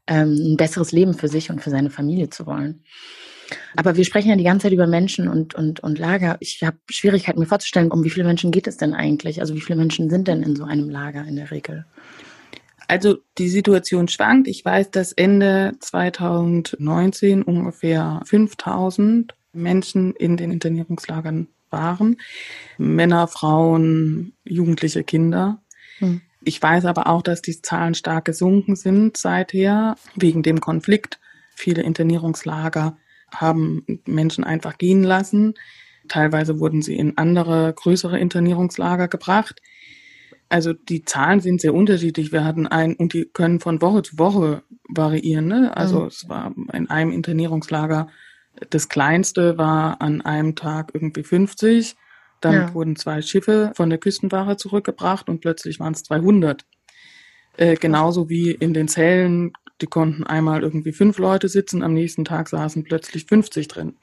[0.07, 2.83] ähm, ein besseres Leben für sich und für seine Familie zu wollen.
[3.77, 6.37] Aber wir sprechen ja die ganze Zeit über Menschen und, und, und Lager.
[6.41, 9.39] Ich habe Schwierigkeiten, mir vorzustellen, um wie viele Menschen geht es denn eigentlich?
[9.39, 11.85] Also wie viele Menschen sind denn in so einem Lager in der Regel?
[12.87, 14.47] Also die Situation schwankt.
[14.47, 22.15] Ich weiß, dass Ende 2019 ungefähr 5000 Menschen in den Internierungslagern waren.
[22.77, 25.61] Männer, Frauen, jugendliche Kinder.
[25.97, 26.21] Hm.
[26.45, 31.19] Ich weiß aber auch, dass die Zahlen stark gesunken sind seither wegen dem Konflikt.
[31.55, 32.97] Viele Internierungslager
[33.33, 35.55] haben Menschen einfach gehen lassen.
[36.07, 39.61] Teilweise wurden sie in andere, größere Internierungslager gebracht.
[40.49, 42.31] Also die Zahlen sind sehr unterschiedlich.
[42.31, 45.47] Wir hatten ein, und die können von Woche zu Woche variieren.
[45.47, 45.75] Ne?
[45.75, 46.07] Also mhm.
[46.07, 48.07] es war in einem Internierungslager,
[48.69, 51.95] das kleinste war an einem Tag irgendwie 50.
[52.41, 52.73] Dann ja.
[52.73, 56.65] wurden zwei Schiffe von der Küstenwache zurückgebracht und plötzlich waren es 200.
[57.55, 62.25] Äh, genauso wie in den Zellen die konnten einmal irgendwie fünf Leute sitzen, am nächsten
[62.25, 63.97] Tag saßen plötzlich 50 drin.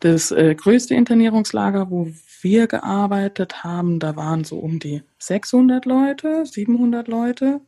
[0.00, 2.08] Das äh, größte Internierungslager, wo
[2.40, 7.60] wir gearbeitet haben, da waren so um die 600 Leute, 700 Leute.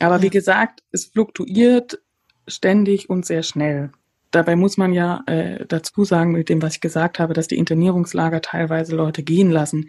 [0.00, 0.22] Aber ja.
[0.22, 1.98] wie gesagt, es fluktuiert
[2.46, 3.90] ständig und sehr schnell.
[4.36, 7.56] Dabei muss man ja äh, dazu sagen, mit dem, was ich gesagt habe, dass die
[7.56, 9.88] Internierungslager teilweise Leute gehen lassen.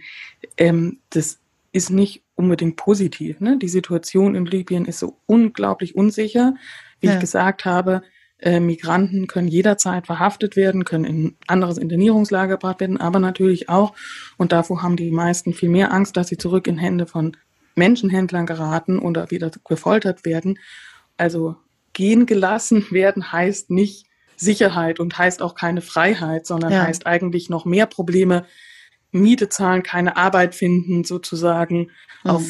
[0.55, 1.39] Ähm, das
[1.73, 3.41] ist nicht unbedingt positiv.
[3.41, 3.57] Ne?
[3.57, 6.53] Die Situation in Libyen ist so unglaublich unsicher.
[7.01, 7.15] Wie ja.
[7.15, 8.03] ich gesagt habe,
[8.39, 13.67] äh, Migranten können jederzeit verhaftet werden, können in ein anderes Internierungslager gebracht werden, aber natürlich
[13.67, 13.95] auch,
[14.37, 17.35] und davor haben die meisten viel mehr Angst, dass sie zurück in Hände von
[17.75, 20.57] Menschenhändlern geraten oder wieder gefoltert werden.
[21.17, 21.57] Also
[21.91, 24.06] gehen gelassen werden heißt nicht
[24.37, 26.83] Sicherheit und heißt auch keine Freiheit, sondern ja.
[26.83, 28.45] heißt eigentlich noch mehr Probleme
[29.11, 31.89] Miete zahlen, keine Arbeit finden, sozusagen
[32.23, 32.29] mhm.
[32.29, 32.43] auf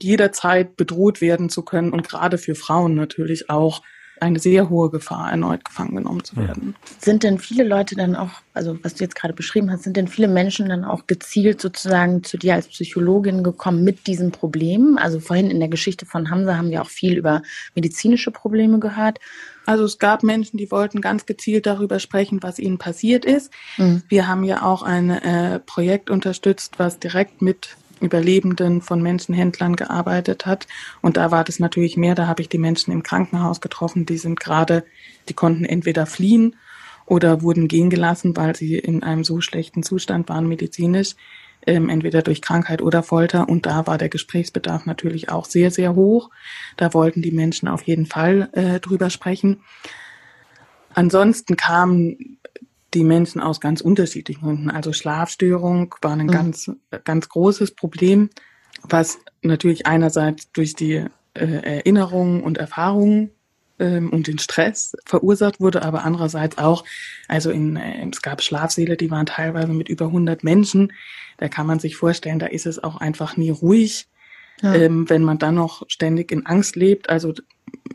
[0.00, 3.82] jeder Zeit bedroht werden zu können und gerade für Frauen natürlich auch
[4.22, 6.76] eine sehr hohe Gefahr, erneut gefangen genommen zu werden.
[6.98, 10.08] Sind denn viele Leute dann auch, also was du jetzt gerade beschrieben hast, sind denn
[10.08, 14.96] viele Menschen dann auch gezielt sozusagen zu dir als Psychologin gekommen mit diesen Problemen?
[14.96, 17.42] Also vorhin in der Geschichte von Hamza haben wir auch viel über
[17.74, 19.18] medizinische Probleme gehört.
[19.66, 23.52] Also es gab Menschen, die wollten ganz gezielt darüber sprechen, was ihnen passiert ist.
[23.76, 24.02] Mhm.
[24.08, 30.46] Wir haben ja auch ein äh, Projekt unterstützt, was direkt mit Überlebenden von Menschenhändlern gearbeitet
[30.46, 30.66] hat.
[31.00, 34.18] Und da war das natürlich mehr, da habe ich die Menschen im Krankenhaus getroffen, die
[34.18, 34.84] sind gerade,
[35.28, 36.56] die konnten entweder fliehen
[37.06, 41.14] oder wurden gehen gelassen, weil sie in einem so schlechten Zustand waren medizinisch,
[41.66, 43.48] ähm, entweder durch Krankheit oder Folter.
[43.48, 46.30] Und da war der Gesprächsbedarf natürlich auch sehr, sehr hoch.
[46.76, 49.62] Da wollten die Menschen auf jeden Fall äh, drüber sprechen.
[50.94, 52.38] Ansonsten kamen
[52.94, 54.70] die Menschen aus ganz unterschiedlichen Gründen.
[54.70, 56.30] Also Schlafstörung war ein mhm.
[56.30, 56.70] ganz,
[57.04, 58.30] ganz großes Problem,
[58.82, 63.30] was natürlich einerseits durch die äh, Erinnerungen und Erfahrungen
[63.78, 66.84] ähm, und den Stress verursacht wurde, aber andererseits auch,
[67.28, 70.92] also in, äh, es gab Schlafsäle, die waren teilweise mit über 100 Menschen.
[71.38, 74.08] Da kann man sich vorstellen, da ist es auch einfach nie ruhig.
[74.60, 74.74] Ja.
[74.74, 77.32] Ähm, wenn man dann noch ständig in Angst lebt, also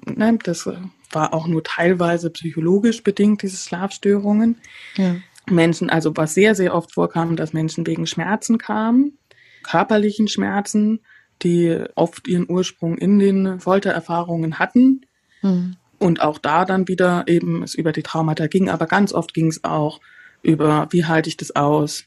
[0.06, 0.70] ne, das
[1.12, 4.58] war auch nur teilweise psychologisch bedingt, diese Schlafstörungen.
[4.96, 5.16] Ja.
[5.50, 9.18] Menschen, also was sehr, sehr oft vorkam, dass Menschen wegen Schmerzen kamen,
[9.64, 11.00] körperlichen Schmerzen,
[11.42, 15.06] die oft ihren Ursprung in den Foltererfahrungen hatten.
[15.42, 15.78] Mhm.
[16.00, 19.48] Und auch da dann wieder eben es über die Traumata ging, aber ganz oft ging
[19.48, 20.00] es auch
[20.44, 22.06] über, wie halte ich das aus?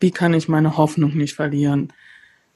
[0.00, 1.92] Wie kann ich meine Hoffnung nicht verlieren?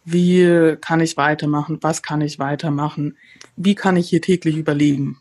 [0.04, 1.78] Wie kann ich weitermachen?
[1.82, 3.16] Was kann ich weitermachen?
[3.56, 5.20] Wie kann ich hier täglich überleben?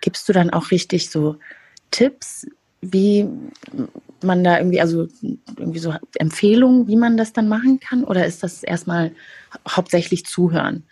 [0.00, 1.36] Gibst du dann auch richtig so
[1.90, 2.46] Tipps,
[2.80, 3.28] wie
[4.22, 5.08] man da irgendwie, also
[5.56, 8.04] irgendwie so Empfehlungen, wie man das dann machen kann?
[8.04, 9.12] Oder ist das erstmal
[9.68, 10.84] hauptsächlich zuhören?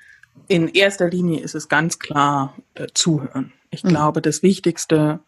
[0.48, 3.52] In erster Linie ist es ganz klar äh, zuhören.
[3.70, 3.88] Ich mhm.
[3.88, 5.20] glaube, das Wichtigste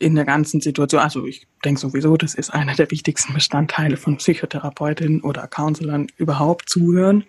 [0.00, 4.16] in der ganzen Situation, also ich denke sowieso, das ist einer der wichtigsten Bestandteile von
[4.16, 7.24] Psychotherapeutinnen oder Counselern überhaupt zuhören.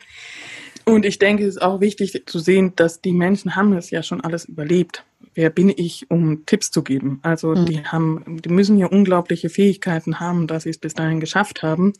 [0.86, 4.02] Und ich denke, es ist auch wichtig zu sehen, dass die Menschen haben es ja
[4.02, 5.04] schon alles überlebt.
[5.36, 7.20] Wer bin ich, um Tipps zu geben?
[7.22, 7.66] Also mhm.
[7.66, 11.94] die haben, die müssen ja unglaubliche Fähigkeiten haben, dass sie es bis dahin geschafft haben.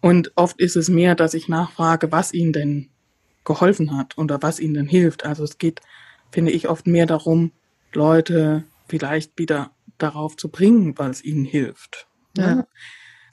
[0.00, 2.88] Und oft ist es mehr, dass ich nachfrage, was ihnen denn
[3.44, 5.24] geholfen hat oder was ihnen denn hilft.
[5.24, 5.80] Also es geht,
[6.30, 7.52] finde ich, oft mehr darum,
[7.92, 12.06] Leute vielleicht wieder darauf zu bringen, was ihnen hilft.
[12.36, 12.48] Ja.
[12.48, 12.66] ja.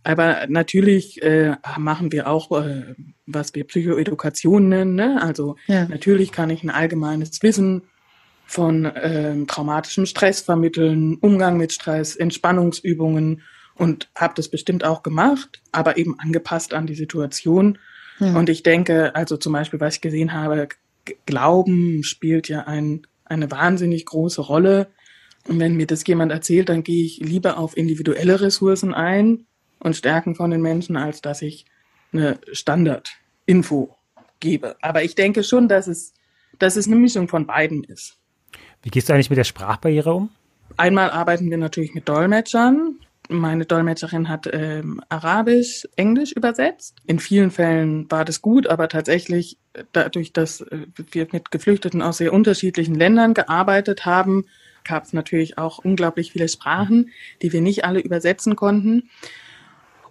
[0.04, 2.96] Aber natürlich äh, machen wir auch, äh,
[3.26, 4.96] was wir Psychoedukation nennen.
[4.96, 5.22] Ne?
[5.22, 5.88] Also ja.
[5.88, 7.84] natürlich kann ich ein allgemeines Wissen
[8.46, 13.42] von äh, traumatischem Stress vermitteln, Umgang mit Stress, Entspannungsübungen
[13.76, 17.80] und habe das bestimmt auch gemacht, aber eben angepasst an die Situation.
[18.20, 18.36] Ja.
[18.36, 20.68] Und ich denke, also zum Beispiel, was ich gesehen habe,
[21.26, 24.88] Glauben spielt ja ein, eine wahnsinnig große Rolle
[25.48, 29.46] und wenn mir das jemand erzählt, dann gehe ich lieber auf individuelle Ressourcen ein
[29.80, 31.66] und Stärken von den Menschen, als dass ich
[32.14, 33.96] eine Standardinfo
[34.40, 34.76] gebe.
[34.82, 36.14] Aber ich denke schon, dass es,
[36.60, 38.18] dass es eine Mischung von beiden ist.
[38.82, 40.30] Wie gehst du eigentlich mit der Sprachbarriere um?
[40.78, 43.00] Einmal arbeiten wir natürlich mit Dolmetschern.
[43.30, 46.98] Meine Dolmetscherin hat ähm, Arabisch, Englisch übersetzt.
[47.06, 49.58] In vielen Fällen war das gut, aber tatsächlich
[49.92, 54.46] dadurch, dass äh, wir mit Geflüchteten aus sehr unterschiedlichen Ländern gearbeitet haben,
[54.84, 59.10] gab es natürlich auch unglaublich viele Sprachen, die wir nicht alle übersetzen konnten.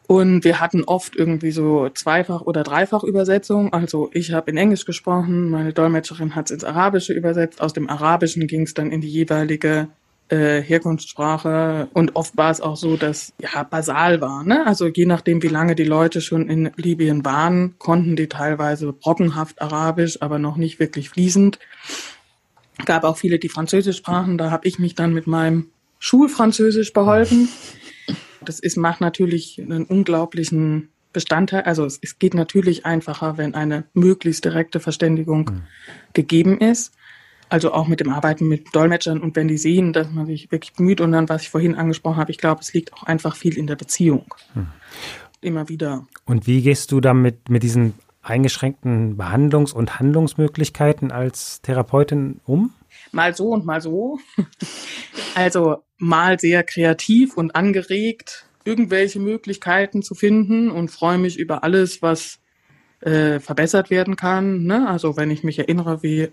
[0.06, 3.72] Und wir hatten oft irgendwie so Zweifach- oder Dreifach-Übersetzung.
[3.72, 7.62] Also ich habe in Englisch gesprochen, meine Dolmetscherin hat es ins Arabische übersetzt.
[7.62, 9.88] Aus dem Arabischen ging es dann in die jeweilige
[10.28, 11.88] äh, Herkunftssprache.
[11.92, 14.44] Und oft war es auch so, dass ja basal war.
[14.44, 14.66] Ne?
[14.66, 19.62] Also je nachdem, wie lange die Leute schon in Libyen waren, konnten die teilweise brockenhaft
[19.62, 21.58] Arabisch, aber noch nicht wirklich fließend
[22.84, 24.38] gab auch viele, die Französisch sprachen.
[24.38, 25.68] Da habe ich mich dann mit meinem
[25.98, 27.48] Schulfranzösisch beholfen.
[28.44, 31.62] Das ist, macht natürlich einen unglaublichen Bestandteil.
[31.62, 35.62] Also es, es geht natürlich einfacher, wenn eine möglichst direkte Verständigung mhm.
[36.12, 36.92] gegeben ist.
[37.48, 40.72] Also auch mit dem Arbeiten mit Dolmetschern und wenn die sehen, dass man sich wirklich
[40.72, 43.58] bemüht und dann, was ich vorhin angesprochen habe, ich glaube, es liegt auch einfach viel
[43.58, 44.24] in der Beziehung.
[44.54, 44.68] Mhm.
[45.42, 46.06] Immer wieder.
[46.24, 52.72] Und wie gehst du damit mit diesen eingeschränkten Behandlungs- und Handlungsmöglichkeiten als Therapeutin um?
[53.10, 54.18] Mal so und mal so.
[55.34, 62.02] Also mal sehr kreativ und angeregt, irgendwelche Möglichkeiten zu finden und freue mich über alles,
[62.02, 62.38] was
[63.00, 64.64] äh, verbessert werden kann.
[64.64, 64.88] Ne?
[64.88, 66.28] Also wenn ich mich erinnere, wie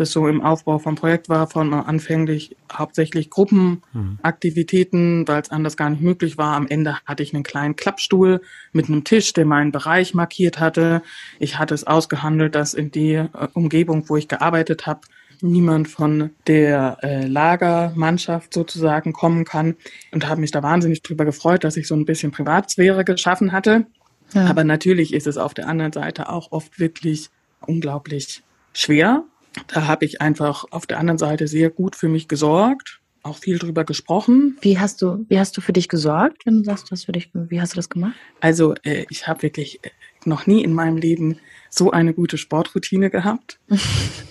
[0.00, 5.90] das so im Aufbau vom Projekt war, von anfänglich hauptsächlich Gruppenaktivitäten, weil es anders gar
[5.90, 6.56] nicht möglich war.
[6.56, 8.40] Am Ende hatte ich einen kleinen Klappstuhl
[8.72, 11.02] mit einem Tisch, der meinen Bereich markiert hatte.
[11.38, 15.00] Ich hatte es ausgehandelt, dass in die äh, Umgebung, wo ich gearbeitet habe,
[15.40, 19.76] niemand von der äh, Lagermannschaft sozusagen kommen kann
[20.12, 23.86] und habe mich da wahnsinnig drüber gefreut, dass ich so ein bisschen Privatsphäre geschaffen hatte.
[24.32, 24.46] Ja.
[24.46, 27.30] Aber natürlich ist es auf der anderen Seite auch oft wirklich
[27.66, 29.24] unglaublich schwer.
[29.68, 33.58] Da habe ich einfach auf der anderen Seite sehr gut für mich gesorgt, auch viel
[33.58, 34.56] drüber gesprochen.
[34.60, 37.30] Wie hast du, wie hast du für dich gesorgt, wenn du sagst, was für dich,
[37.34, 38.14] wie hast du das gemacht?
[38.40, 39.90] Also äh, ich habe wirklich äh,
[40.24, 41.38] noch nie in meinem Leben
[41.70, 43.58] so eine gute Sportroutine gehabt.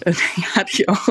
[0.01, 1.09] Äh, die hatte ich auch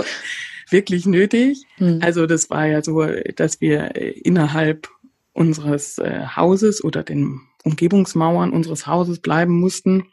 [0.70, 1.64] wirklich nötig.
[1.78, 1.98] Hm.
[2.02, 4.88] Also das war ja so, dass wir äh, innerhalb
[5.32, 10.04] unseres äh, Hauses oder den Umgebungsmauern unseres Hauses bleiben mussten.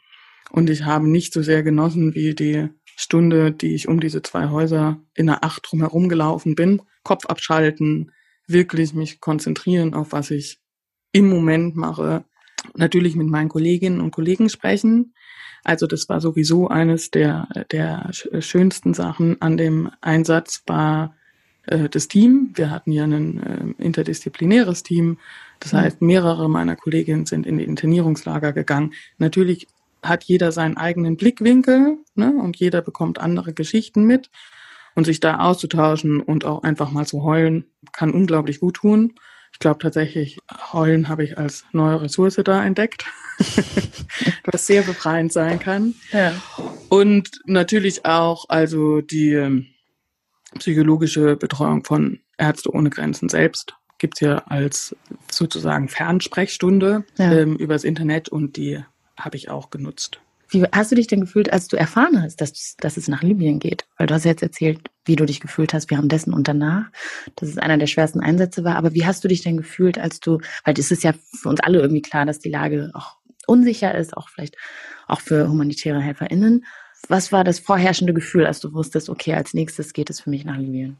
[0.50, 4.48] Und ich habe nicht so sehr genossen wie die Stunde, die ich um diese zwei
[4.50, 6.82] Häuser in der Acht drumherum gelaufen bin.
[7.02, 8.12] Kopf abschalten,
[8.46, 10.60] wirklich mich konzentrieren auf was ich
[11.12, 12.24] im Moment mache.
[12.74, 15.14] Natürlich mit meinen Kolleginnen und Kollegen sprechen.
[15.64, 21.14] Also das war sowieso eines der, der schönsten Sachen an dem Einsatz war
[21.66, 22.50] äh, das Team.
[22.54, 25.18] Wir hatten ja ein äh, interdisziplinäres Team.
[25.60, 25.78] Das mhm.
[25.78, 28.92] heißt, mehrere meiner Kolleginnen sind in die Internierungslager gegangen.
[29.18, 29.66] Natürlich
[30.04, 34.30] hat jeder seinen eigenen Blickwinkel ne, und jeder bekommt andere Geschichten mit.
[34.96, 39.14] Und sich da auszutauschen und auch einfach mal zu heulen, kann unglaublich gut tun.
[39.52, 40.38] Ich glaube tatsächlich,
[40.72, 43.04] heulen habe ich als neue Ressource da entdeckt,
[44.44, 45.94] was sehr befreiend sein kann.
[46.12, 46.32] Ja.
[46.88, 49.66] Und natürlich auch also die ähm,
[50.58, 54.94] psychologische Betreuung von Ärzte ohne Grenzen selbst gibt's ja als
[55.30, 57.32] sozusagen Fernsprechstunde ja.
[57.32, 58.84] ähm, übers Internet und die
[59.18, 60.20] habe ich auch genutzt.
[60.48, 63.58] Wie hast du dich denn gefühlt, als du erfahren hast, dass, dass es nach Libyen
[63.58, 63.86] geht?
[63.96, 66.90] Weil du hast jetzt erzählt, wie du dich gefühlt hast währenddessen und danach,
[67.36, 68.76] dass es einer der schwersten Einsätze war.
[68.76, 71.60] Aber wie hast du dich denn gefühlt, als du, weil es ist ja für uns
[71.60, 74.56] alle irgendwie klar, dass die Lage auch unsicher ist, auch vielleicht
[75.06, 76.64] auch für humanitäre HelferInnen.
[77.08, 80.44] Was war das vorherrschende Gefühl, als du wusstest, okay, als nächstes geht es für mich
[80.44, 80.96] nach Libyen?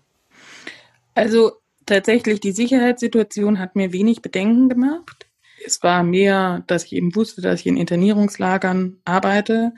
[1.15, 1.53] Also
[1.87, 5.24] tatsächlich, die Sicherheitssituation hat mir wenig Bedenken gemacht.
[5.65, 9.73] Es war mehr, dass ich eben wusste, dass ich in Internierungslagern arbeite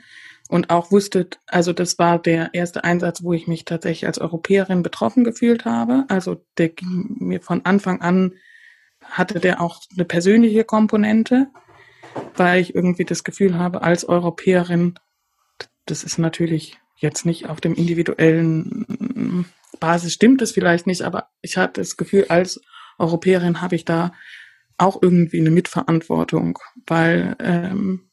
[0.49, 4.83] und auch wusste, also das war der erste Einsatz, wo ich mich tatsächlich als Europäerin
[4.83, 6.05] betroffen gefühlt habe.
[6.07, 8.33] Also der ging mir von Anfang an,
[9.01, 11.47] hatte der auch eine persönliche Komponente,
[12.35, 14.95] weil ich irgendwie das Gefühl habe, als Europäerin,
[15.85, 19.45] das ist natürlich jetzt nicht auf dem individuellen
[19.79, 22.61] Basis stimmt es vielleicht nicht, aber ich hatte das Gefühl, als
[22.97, 24.13] Europäerin habe ich da
[24.77, 28.09] auch irgendwie eine Mitverantwortung, weil ähm,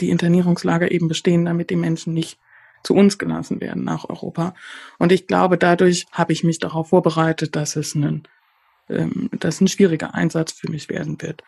[0.00, 2.38] die Internierungslager eben bestehen, damit die Menschen nicht
[2.82, 4.54] zu uns gelassen werden nach Europa.
[4.98, 8.28] Und ich glaube, dadurch habe ich mich darauf vorbereitet, dass es ein,
[8.88, 11.42] ähm, ein schwieriger Einsatz für mich werden wird.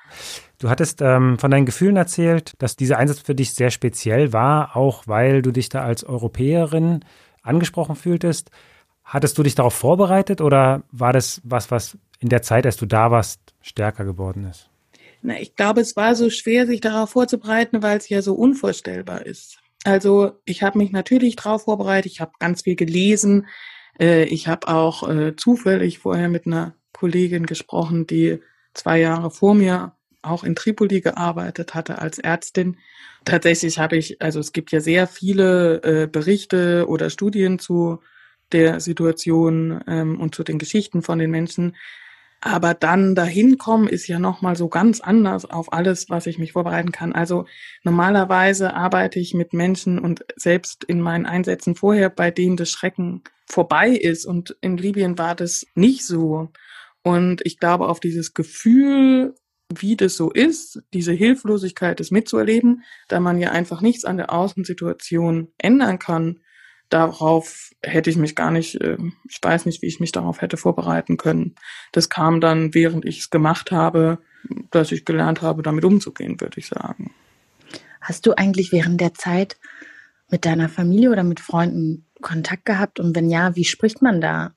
[0.58, 4.76] Du hattest ähm, von deinen Gefühlen erzählt, dass dieser Einsatz für dich sehr speziell war,
[4.76, 7.04] auch weil du dich da als Europäerin
[7.42, 8.50] angesprochen fühltest.
[9.04, 12.87] Hattest du dich darauf vorbereitet oder war das was, was in der Zeit, als du
[12.87, 14.70] da warst, stärker geworden ist?
[15.22, 19.26] Na, ich glaube, es war so schwer, sich darauf vorzubereiten, weil es ja so unvorstellbar
[19.26, 19.59] ist.
[19.85, 23.46] Also ich habe mich natürlich darauf vorbereitet, ich habe ganz viel gelesen,
[23.98, 28.40] äh, ich habe auch äh, zufällig vorher mit einer Kollegin gesprochen, die
[28.74, 32.76] zwei Jahre vor mir auch in Tripoli gearbeitet hatte als Ärztin.
[33.24, 38.00] Tatsächlich habe ich, also es gibt ja sehr viele äh, Berichte oder Studien zu
[38.52, 41.76] der Situation ähm, und zu den Geschichten von den Menschen.
[42.40, 46.53] Aber dann dahin kommen ist ja nochmal so ganz anders auf alles, was ich mich
[46.53, 47.12] vorbereiten kann.
[47.12, 47.46] Also
[47.83, 53.22] normalerweise arbeite ich mit Menschen und selbst in meinen Einsätzen vorher, bei denen das Schrecken
[53.46, 54.24] vorbei ist.
[54.24, 56.51] Und in Libyen war das nicht so.
[57.03, 59.35] Und ich glaube, auf dieses Gefühl,
[59.74, 64.33] wie das so ist, diese Hilflosigkeit, das mitzuerleben, da man ja einfach nichts an der
[64.33, 66.40] Außensituation ändern kann,
[66.88, 70.57] darauf hätte ich mich gar nicht, ähm, ich weiß nicht, wie ich mich darauf hätte
[70.57, 71.55] vorbereiten können.
[71.92, 74.18] Das kam dann, während ich es gemacht habe,
[74.70, 77.12] dass ich gelernt habe, damit umzugehen, würde ich sagen.
[78.01, 79.57] Hast du eigentlich während der Zeit
[80.31, 83.01] mit deiner Familie oder mit Freunden Kontakt gehabt?
[83.01, 84.55] Und wenn ja, wie spricht man da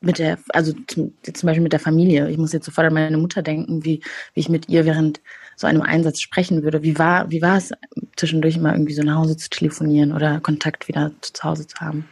[0.00, 2.28] mit der, also zum, zum Beispiel mit der Familie?
[2.30, 4.02] Ich muss jetzt sofort an meine Mutter denken, wie,
[4.34, 5.20] wie ich mit ihr während
[5.56, 6.82] so einem Einsatz sprechen würde.
[6.82, 7.72] Wie war, wie war es
[8.16, 12.08] zwischendurch immer irgendwie so nach Hause zu telefonieren oder Kontakt wieder zu Hause zu haben?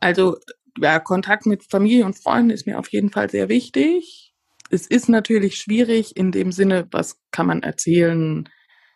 [0.00, 0.36] Also
[0.78, 4.34] ja, Kontakt mit Familie und Freunden ist mir auf jeden Fall sehr wichtig.
[4.70, 8.48] Es ist natürlich schwierig in dem Sinne, was kann man erzählen,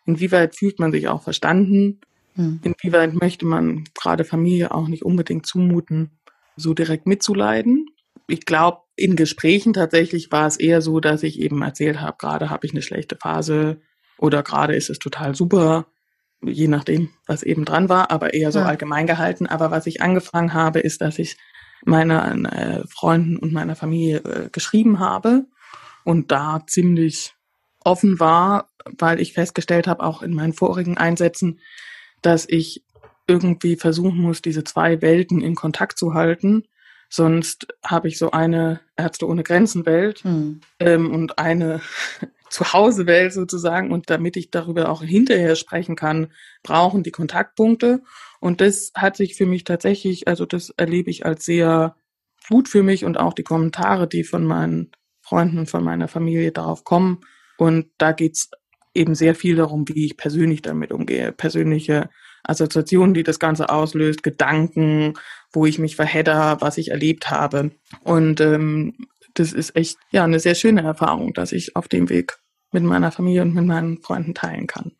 [0.05, 2.01] inwieweit fühlt man sich auch verstanden,
[2.35, 2.59] hm.
[2.63, 6.19] inwieweit möchte man gerade Familie auch nicht unbedingt zumuten,
[6.55, 7.85] so direkt mitzuleiden.
[8.27, 12.49] Ich glaube, in Gesprächen tatsächlich war es eher so, dass ich eben erzählt habe, gerade
[12.49, 13.79] habe ich eine schlechte Phase
[14.17, 15.87] oder gerade ist es total super.
[16.43, 18.65] je nachdem, was eben dran war, aber eher so ja.
[18.65, 19.47] allgemein gehalten.
[19.47, 21.37] Aber was ich angefangen habe, ist, dass ich
[21.83, 25.45] meinen äh, Freunden und meiner Familie äh, geschrieben habe
[26.03, 27.33] und da ziemlich
[27.83, 31.59] offen war, weil ich festgestellt habe, auch in meinen vorigen Einsätzen,
[32.21, 32.83] dass ich
[33.27, 36.63] irgendwie versuchen muss, diese zwei Welten in Kontakt zu halten.
[37.09, 40.61] Sonst habe ich so eine Ärzte ohne Grenzen Welt hm.
[40.79, 41.81] ähm, und eine
[42.49, 43.91] Zuhause-Welt sozusagen.
[43.91, 46.31] Und damit ich darüber auch hinterher sprechen kann,
[46.63, 48.01] brauchen die Kontaktpunkte.
[48.39, 51.95] Und das hat sich für mich tatsächlich, also das erlebe ich als sehr
[52.49, 54.91] gut für mich und auch die Kommentare, die von meinen
[55.21, 57.21] Freunden und von meiner Familie darauf kommen.
[57.57, 58.51] Und da geht's
[58.93, 62.09] eben sehr viel darum, wie ich persönlich damit umgehe, persönliche
[62.47, 65.13] Assoziationen, die das Ganze auslöst, Gedanken,
[65.51, 67.71] wo ich mich verhedder, was ich erlebt habe.
[68.03, 68.95] Und ähm,
[69.33, 72.37] das ist echt ja eine sehr schöne Erfahrung, dass ich auf dem Weg
[72.71, 74.91] mit meiner Familie und mit meinen Freunden teilen kann.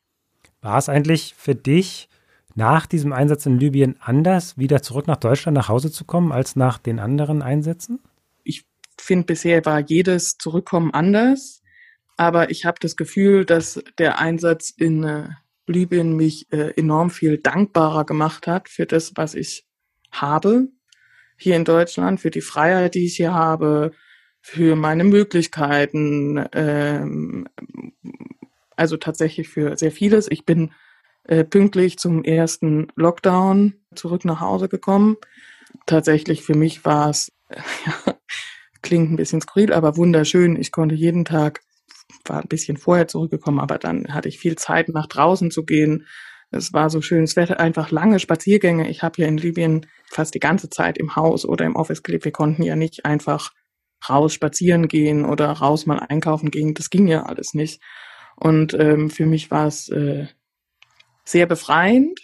[0.62, 2.10] War es eigentlich für dich
[2.56, 6.56] nach diesem Einsatz in Libyen anders, wieder zurück nach Deutschland nach Hause zu kommen, als
[6.56, 8.00] nach den anderen Einsätzen?
[8.44, 8.66] Ich
[8.98, 11.62] finde, bisher war jedes Zurückkommen anders.
[12.18, 15.30] Aber ich habe das Gefühl, dass der Einsatz in äh,
[15.68, 19.66] Libyen mich äh, enorm viel dankbarer gemacht hat für das, was ich
[20.12, 20.70] habe
[21.38, 23.92] hier in Deutschland, für die Freiheit, die ich hier habe,
[24.42, 27.48] für meine Möglichkeiten, ähm,
[28.76, 30.30] also tatsächlich für sehr vieles.
[30.32, 30.72] Ich bin
[31.26, 35.18] äh, pünktlich zum ersten Lockdown zurück nach Hause gekommen.
[35.86, 37.32] Tatsächlich für mich war es,
[37.86, 38.16] ja,
[38.82, 40.56] klingt ein bisschen skurril, aber wunderschön.
[40.56, 41.62] Ich konnte jeden Tag
[42.26, 46.06] war ein bisschen vorher zurückgekommen, aber dann hatte ich viel Zeit, nach draußen zu gehen.
[46.52, 48.90] Es war so schönes Wetter, einfach lange Spaziergänge.
[48.90, 52.26] Ich habe ja in Libyen fast die ganze Zeit im Haus oder im Office gelebt.
[52.26, 53.52] Wir konnten ja nicht einfach
[54.08, 56.74] raus spazieren gehen oder raus mal einkaufen gehen.
[56.74, 57.82] Das ging ja alles nicht.
[58.36, 60.28] Und ähm, für mich war es äh,
[61.26, 62.20] sehr befreiend,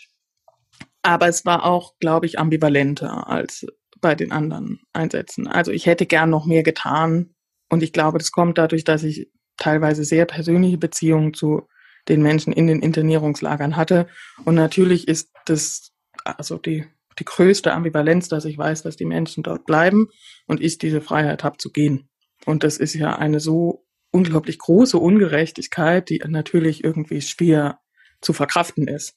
[1.01, 3.65] aber es war auch, glaube ich, ambivalenter als
[3.99, 5.47] bei den anderen Einsätzen.
[5.47, 7.33] Also ich hätte gern noch mehr getan
[7.69, 11.67] und ich glaube, das kommt dadurch, dass ich teilweise sehr persönliche Beziehungen zu
[12.07, 14.07] den Menschen in den Internierungslagern hatte.
[14.45, 15.93] Und natürlich ist das
[16.25, 16.85] also die,
[17.19, 20.09] die größte Ambivalenz, dass ich weiß, dass die Menschen dort bleiben
[20.47, 22.09] und ich diese Freiheit habe zu gehen.
[22.45, 27.79] Und das ist ja eine so unglaublich große Ungerechtigkeit, die natürlich irgendwie schwer
[28.21, 29.15] zu verkraften ist.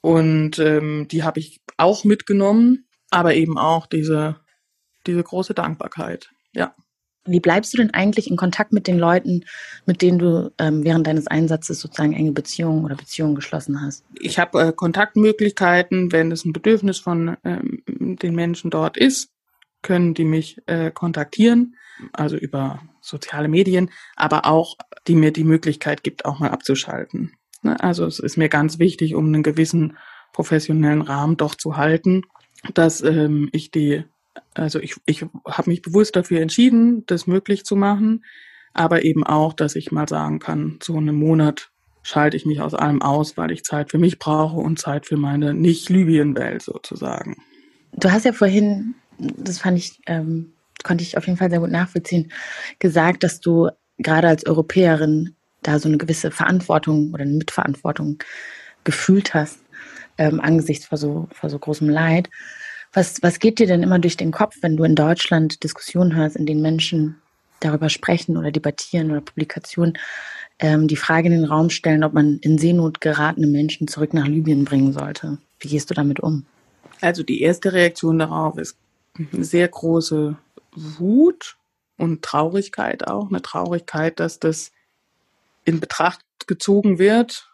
[0.00, 4.40] Und ähm, die habe ich auch mitgenommen, aber eben auch diese,
[5.06, 6.30] diese große Dankbarkeit.
[6.52, 6.74] Ja.
[7.28, 9.44] Wie bleibst du denn eigentlich in Kontakt mit den Leuten,
[9.86, 14.04] mit denen du ähm, während deines Einsatzes sozusagen enge Beziehungen oder Beziehungen geschlossen hast?
[14.20, 19.30] Ich habe äh, Kontaktmöglichkeiten, wenn es ein Bedürfnis von ähm, den Menschen dort ist,
[19.82, 21.76] können die mich äh, kontaktieren,
[22.12, 24.76] also über soziale Medien, aber auch
[25.06, 27.32] die mir die Möglichkeit gibt, auch mal abzuschalten.
[27.62, 27.78] Ne?
[27.82, 29.96] Also es ist mir ganz wichtig, um einen gewissen
[30.32, 32.22] professionellen Rahmen doch zu halten,
[32.74, 34.04] dass ähm, ich die
[34.54, 38.24] also ich, ich habe mich bewusst dafür entschieden, das möglich zu machen,
[38.72, 41.70] aber eben auch, dass ich mal sagen kann, so einen Monat
[42.02, 45.16] schalte ich mich aus allem aus, weil ich Zeit für mich brauche und Zeit für
[45.16, 47.36] meine Nicht-Libyen-Welt sozusagen.
[47.92, 50.52] Du hast ja vorhin, das fand ich, ähm,
[50.84, 52.32] konnte ich auf jeden Fall sehr gut nachvollziehen,
[52.78, 53.68] gesagt, dass du
[53.98, 58.22] gerade als Europäerin da so eine gewisse Verantwortung oder eine Mitverantwortung
[58.84, 59.58] gefühlt hast
[60.18, 62.28] ähm, angesichts vor so, vor so großem Leid.
[62.92, 66.36] Was, was geht dir denn immer durch den Kopf, wenn du in Deutschland Diskussionen hörst,
[66.36, 67.20] in denen Menschen
[67.60, 69.98] darüber sprechen oder debattieren oder Publikationen
[70.58, 74.26] ähm, die Frage in den Raum stellen, ob man in Seenot geratene Menschen zurück nach
[74.26, 75.38] Libyen bringen sollte?
[75.60, 76.46] Wie gehst du damit um?
[77.00, 78.76] Also die erste Reaktion darauf ist
[79.32, 80.36] eine sehr große
[80.74, 81.56] Wut
[81.96, 83.28] und Traurigkeit auch.
[83.28, 84.72] Eine Traurigkeit, dass das
[85.64, 87.50] in Betracht gezogen wird,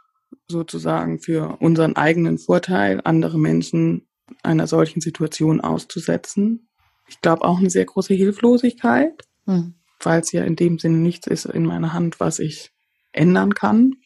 [0.49, 4.07] sozusagen für unseren eigenen Vorteil, andere Menschen
[4.43, 6.69] einer solchen Situation auszusetzen.
[7.09, 9.75] Ich glaube auch eine sehr große Hilflosigkeit, hm.
[10.01, 12.73] weil es ja in dem Sinne nichts ist in meiner Hand, was ich
[13.13, 13.97] ändern kann.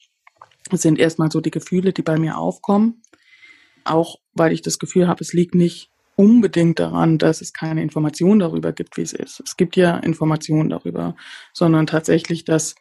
[0.71, 3.03] Es sind erstmal so die Gefühle, die bei mir aufkommen.
[3.85, 8.41] Auch weil ich das Gefühl habe, es liegt nicht unbedingt daran, dass es keine Informationen
[8.41, 9.41] darüber gibt, wie es ist.
[9.47, 11.15] Es gibt ja Informationen darüber,
[11.53, 12.75] sondern tatsächlich, dass,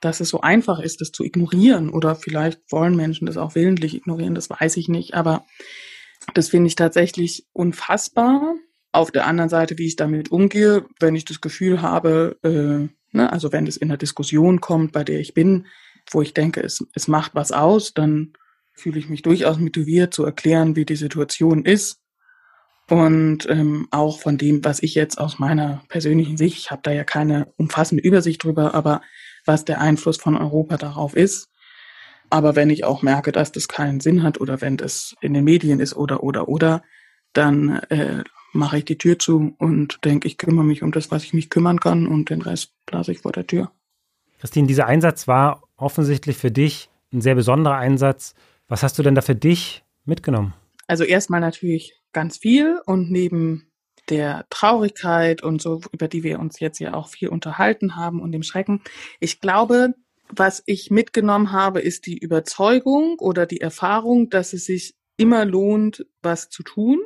[0.00, 1.90] dass es so einfach ist, das zu ignorieren.
[1.90, 5.14] Oder vielleicht wollen Menschen das auch willentlich ignorieren, das weiß ich nicht.
[5.14, 5.46] Aber
[6.34, 8.54] das finde ich tatsächlich unfassbar.
[8.92, 13.32] Auf der anderen Seite, wie ich damit umgehe, wenn ich das Gefühl habe, äh, ne,
[13.32, 15.66] also wenn es in einer Diskussion kommt, bei der ich bin,
[16.10, 18.32] wo ich denke, es, es macht was aus, dann
[18.74, 22.00] fühle ich mich durchaus motiviert zu erklären, wie die Situation ist.
[22.88, 26.90] Und ähm, auch von dem, was ich jetzt aus meiner persönlichen Sicht, ich habe da
[26.92, 29.02] ja keine umfassende Übersicht drüber, aber
[29.46, 31.51] was der Einfluss von Europa darauf ist.
[32.32, 35.44] Aber wenn ich auch merke, dass das keinen Sinn hat oder wenn das in den
[35.44, 36.82] Medien ist oder oder oder,
[37.34, 38.24] dann äh,
[38.54, 41.50] mache ich die Tür zu und denke, ich kümmere mich um das, was ich mich
[41.50, 43.70] kümmern kann und den Rest blase ich vor der Tür.
[44.40, 48.34] Christine, dieser Einsatz war offensichtlich für dich ein sehr besonderer Einsatz.
[48.66, 50.54] Was hast du denn da für dich mitgenommen?
[50.86, 53.70] Also erstmal natürlich ganz viel und neben
[54.08, 58.32] der Traurigkeit und so, über die wir uns jetzt ja auch viel unterhalten haben und
[58.32, 58.80] dem Schrecken.
[59.20, 59.92] Ich glaube,
[60.34, 66.06] was ich mitgenommen habe, ist die Überzeugung oder die Erfahrung, dass es sich immer lohnt,
[66.22, 67.00] was zu tun,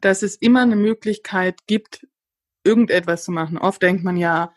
[0.00, 2.06] dass es immer eine Möglichkeit gibt,
[2.64, 3.58] irgendetwas zu machen.
[3.58, 4.52] Oft denkt man ja,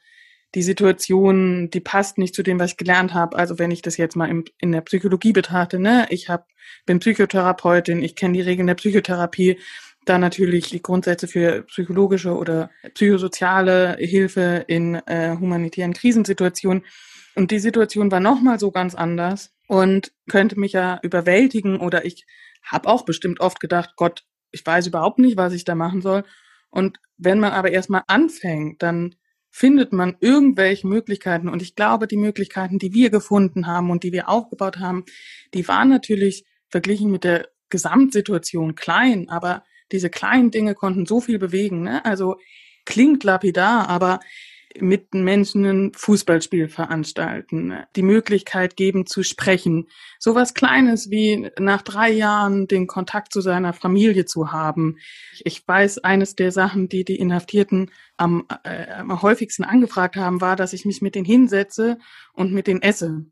[0.56, 3.38] die Situation, die passt nicht zu dem, was ich gelernt habe.
[3.38, 6.48] Also wenn ich das jetzt mal in, in der Psychologie betrachte, ne, ich hab,
[6.86, 9.60] bin Psychotherapeutin, ich kenne die Regeln der Psychotherapie,
[10.06, 16.84] da natürlich die Grundsätze für psychologische oder psychosoziale Hilfe in äh, humanitären Krisensituationen.
[17.36, 22.26] Und die Situation war nochmal so ganz anders und könnte mich ja überwältigen oder ich
[22.64, 26.24] habe auch bestimmt oft gedacht, Gott, ich weiß überhaupt nicht, was ich da machen soll.
[26.70, 29.16] Und wenn man aber erstmal anfängt, dann
[29.52, 31.50] findet man irgendwelche Möglichkeiten.
[31.50, 35.06] Und ich glaube, die Möglichkeiten, die wir gefunden haben und die wir aufgebaut haben,
[35.54, 41.40] die waren natürlich verglichen mit der Gesamtsituation klein, aber diese kleinen Dinge konnten so viel
[41.40, 41.84] bewegen.
[41.84, 42.06] Ne?
[42.06, 42.38] Also
[42.86, 44.20] klingt lapidar, aber
[44.80, 49.88] mit Menschen ein Fußballspiel veranstalten, die Möglichkeit geben zu sprechen.
[50.20, 54.98] Sowas Kleines wie nach drei Jahren den Kontakt zu seiner Familie zu haben.
[55.44, 60.56] Ich weiß, eines der Sachen, die die Inhaftierten am, äh, am häufigsten angefragt haben, war,
[60.56, 61.98] dass ich mich mit denen hinsetze
[62.34, 63.26] und mit denen esse.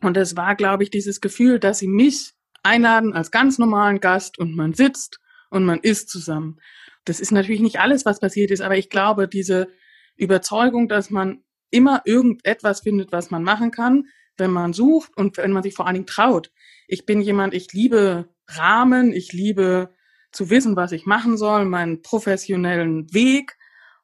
[0.00, 4.38] Und es war, glaube ich, dieses Gefühl, dass sie mich einladen als ganz normalen Gast
[4.38, 5.20] und man sitzt
[5.50, 6.58] und man isst zusammen.
[7.04, 9.68] Das ist natürlich nicht alles, was passiert ist, aber ich glaube, diese
[10.16, 14.06] Überzeugung, dass man immer irgendetwas findet, was man machen kann,
[14.36, 16.50] wenn man sucht und wenn man sich vor allen Dingen traut.
[16.88, 19.94] Ich bin jemand, ich liebe Rahmen, ich liebe
[20.32, 23.56] zu wissen, was ich machen soll, meinen professionellen Weg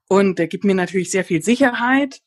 [0.09, 2.21] und der gibt mir natürlich sehr viel Sicherheit.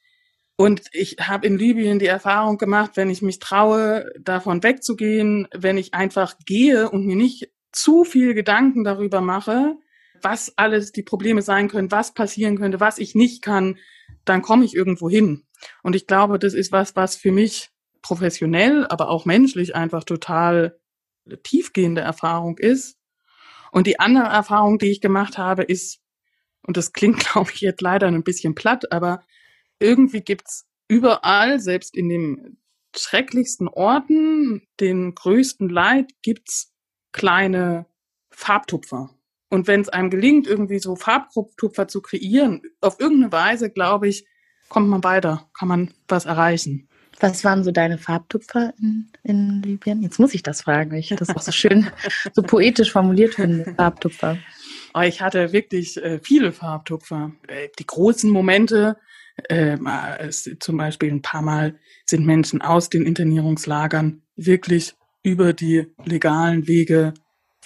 [0.56, 5.78] Und ich habe in Libyen die Erfahrung gemacht, wenn ich mich traue, davon wegzugehen, wenn
[5.78, 9.78] ich einfach gehe und mir nicht zu viel Gedanken darüber mache,
[10.24, 13.78] was alles die Probleme sein können, was passieren könnte, was ich nicht kann,
[14.26, 15.46] dann komme ich irgendwo hin.
[15.84, 17.70] Und ich glaube, das ist was, was für mich
[18.02, 20.80] professionell, aber auch menschlich einfach total
[21.44, 22.98] tiefgehende Erfahrung ist.
[23.72, 26.00] Und die andere Erfahrung, die ich gemacht habe, ist,
[26.66, 29.24] und das klingt, glaube ich, jetzt leider ein bisschen platt, aber
[29.80, 32.58] irgendwie gibt's überall, selbst in den
[32.96, 36.74] schrecklichsten Orten, den größten Leid, gibt's
[37.12, 37.86] kleine
[38.32, 39.16] Farbtupfer.
[39.50, 44.26] Und wenn es einem gelingt, irgendwie so Farbtupfer zu kreieren, auf irgendeine Weise, glaube ich,
[44.70, 46.88] kommt man weiter, kann man was erreichen.
[47.20, 50.02] Was waren so deine Farbtupfer in, in Libyen?
[50.02, 51.88] Jetzt muss ich das fragen, weil ich das auch so schön,
[52.34, 54.38] so poetisch formuliert finde, Farbtupfer.
[54.94, 57.32] Oh, ich hatte wirklich äh, viele Farbtupfer.
[57.48, 58.98] Äh, die großen Momente,
[59.50, 59.78] äh,
[60.20, 61.76] es, zum Beispiel ein paar Mal
[62.06, 67.14] sind Menschen aus den Internierungslagern wirklich über die legalen Wege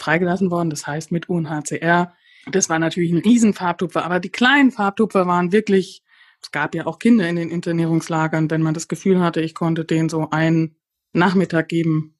[0.04, 2.14] freigelassen worden, das heißt mit UNHCR.
[2.51, 6.04] Das war natürlich ein Riesenfarbtupfer, aber die kleinen Farbtupfer waren wirklich,
[6.41, 9.86] es gab ja auch Kinder in den Internierungslagern, wenn man das Gefühl hatte, ich konnte
[9.86, 10.76] denen so einen
[11.14, 12.18] Nachmittag geben,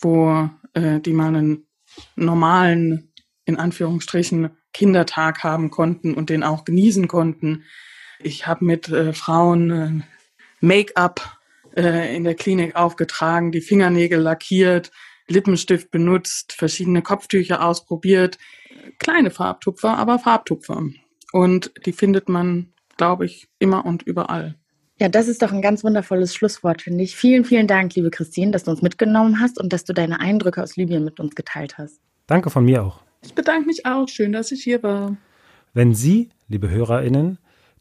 [0.00, 1.66] wo äh, die mal einen
[2.14, 3.12] normalen,
[3.44, 7.64] in Anführungsstrichen, Kindertag haben konnten und den auch genießen konnten.
[8.18, 9.90] Ich habe mit äh, Frauen äh,
[10.60, 11.38] Make-up
[11.76, 14.90] äh, in der Klinik aufgetragen, die Fingernägel lackiert,
[15.28, 18.38] Lippenstift benutzt, verschiedene Kopftücher ausprobiert.
[18.98, 20.82] Kleine Farbtupfer, aber Farbtupfer.
[21.32, 24.56] Und die findet man, glaube ich, immer und überall.
[24.98, 27.16] Ja, das ist doch ein ganz wundervolles Schlusswort, finde ich.
[27.16, 30.62] Vielen, vielen Dank, liebe Christine, dass du uns mitgenommen hast und dass du deine Eindrücke
[30.62, 32.00] aus Libyen mit uns geteilt hast.
[32.26, 33.00] Danke von mir auch.
[33.22, 34.08] Ich bedanke mich auch.
[34.08, 35.16] Schön, dass ich hier war.
[35.74, 37.38] Wenn Sie, liebe HörerInnen,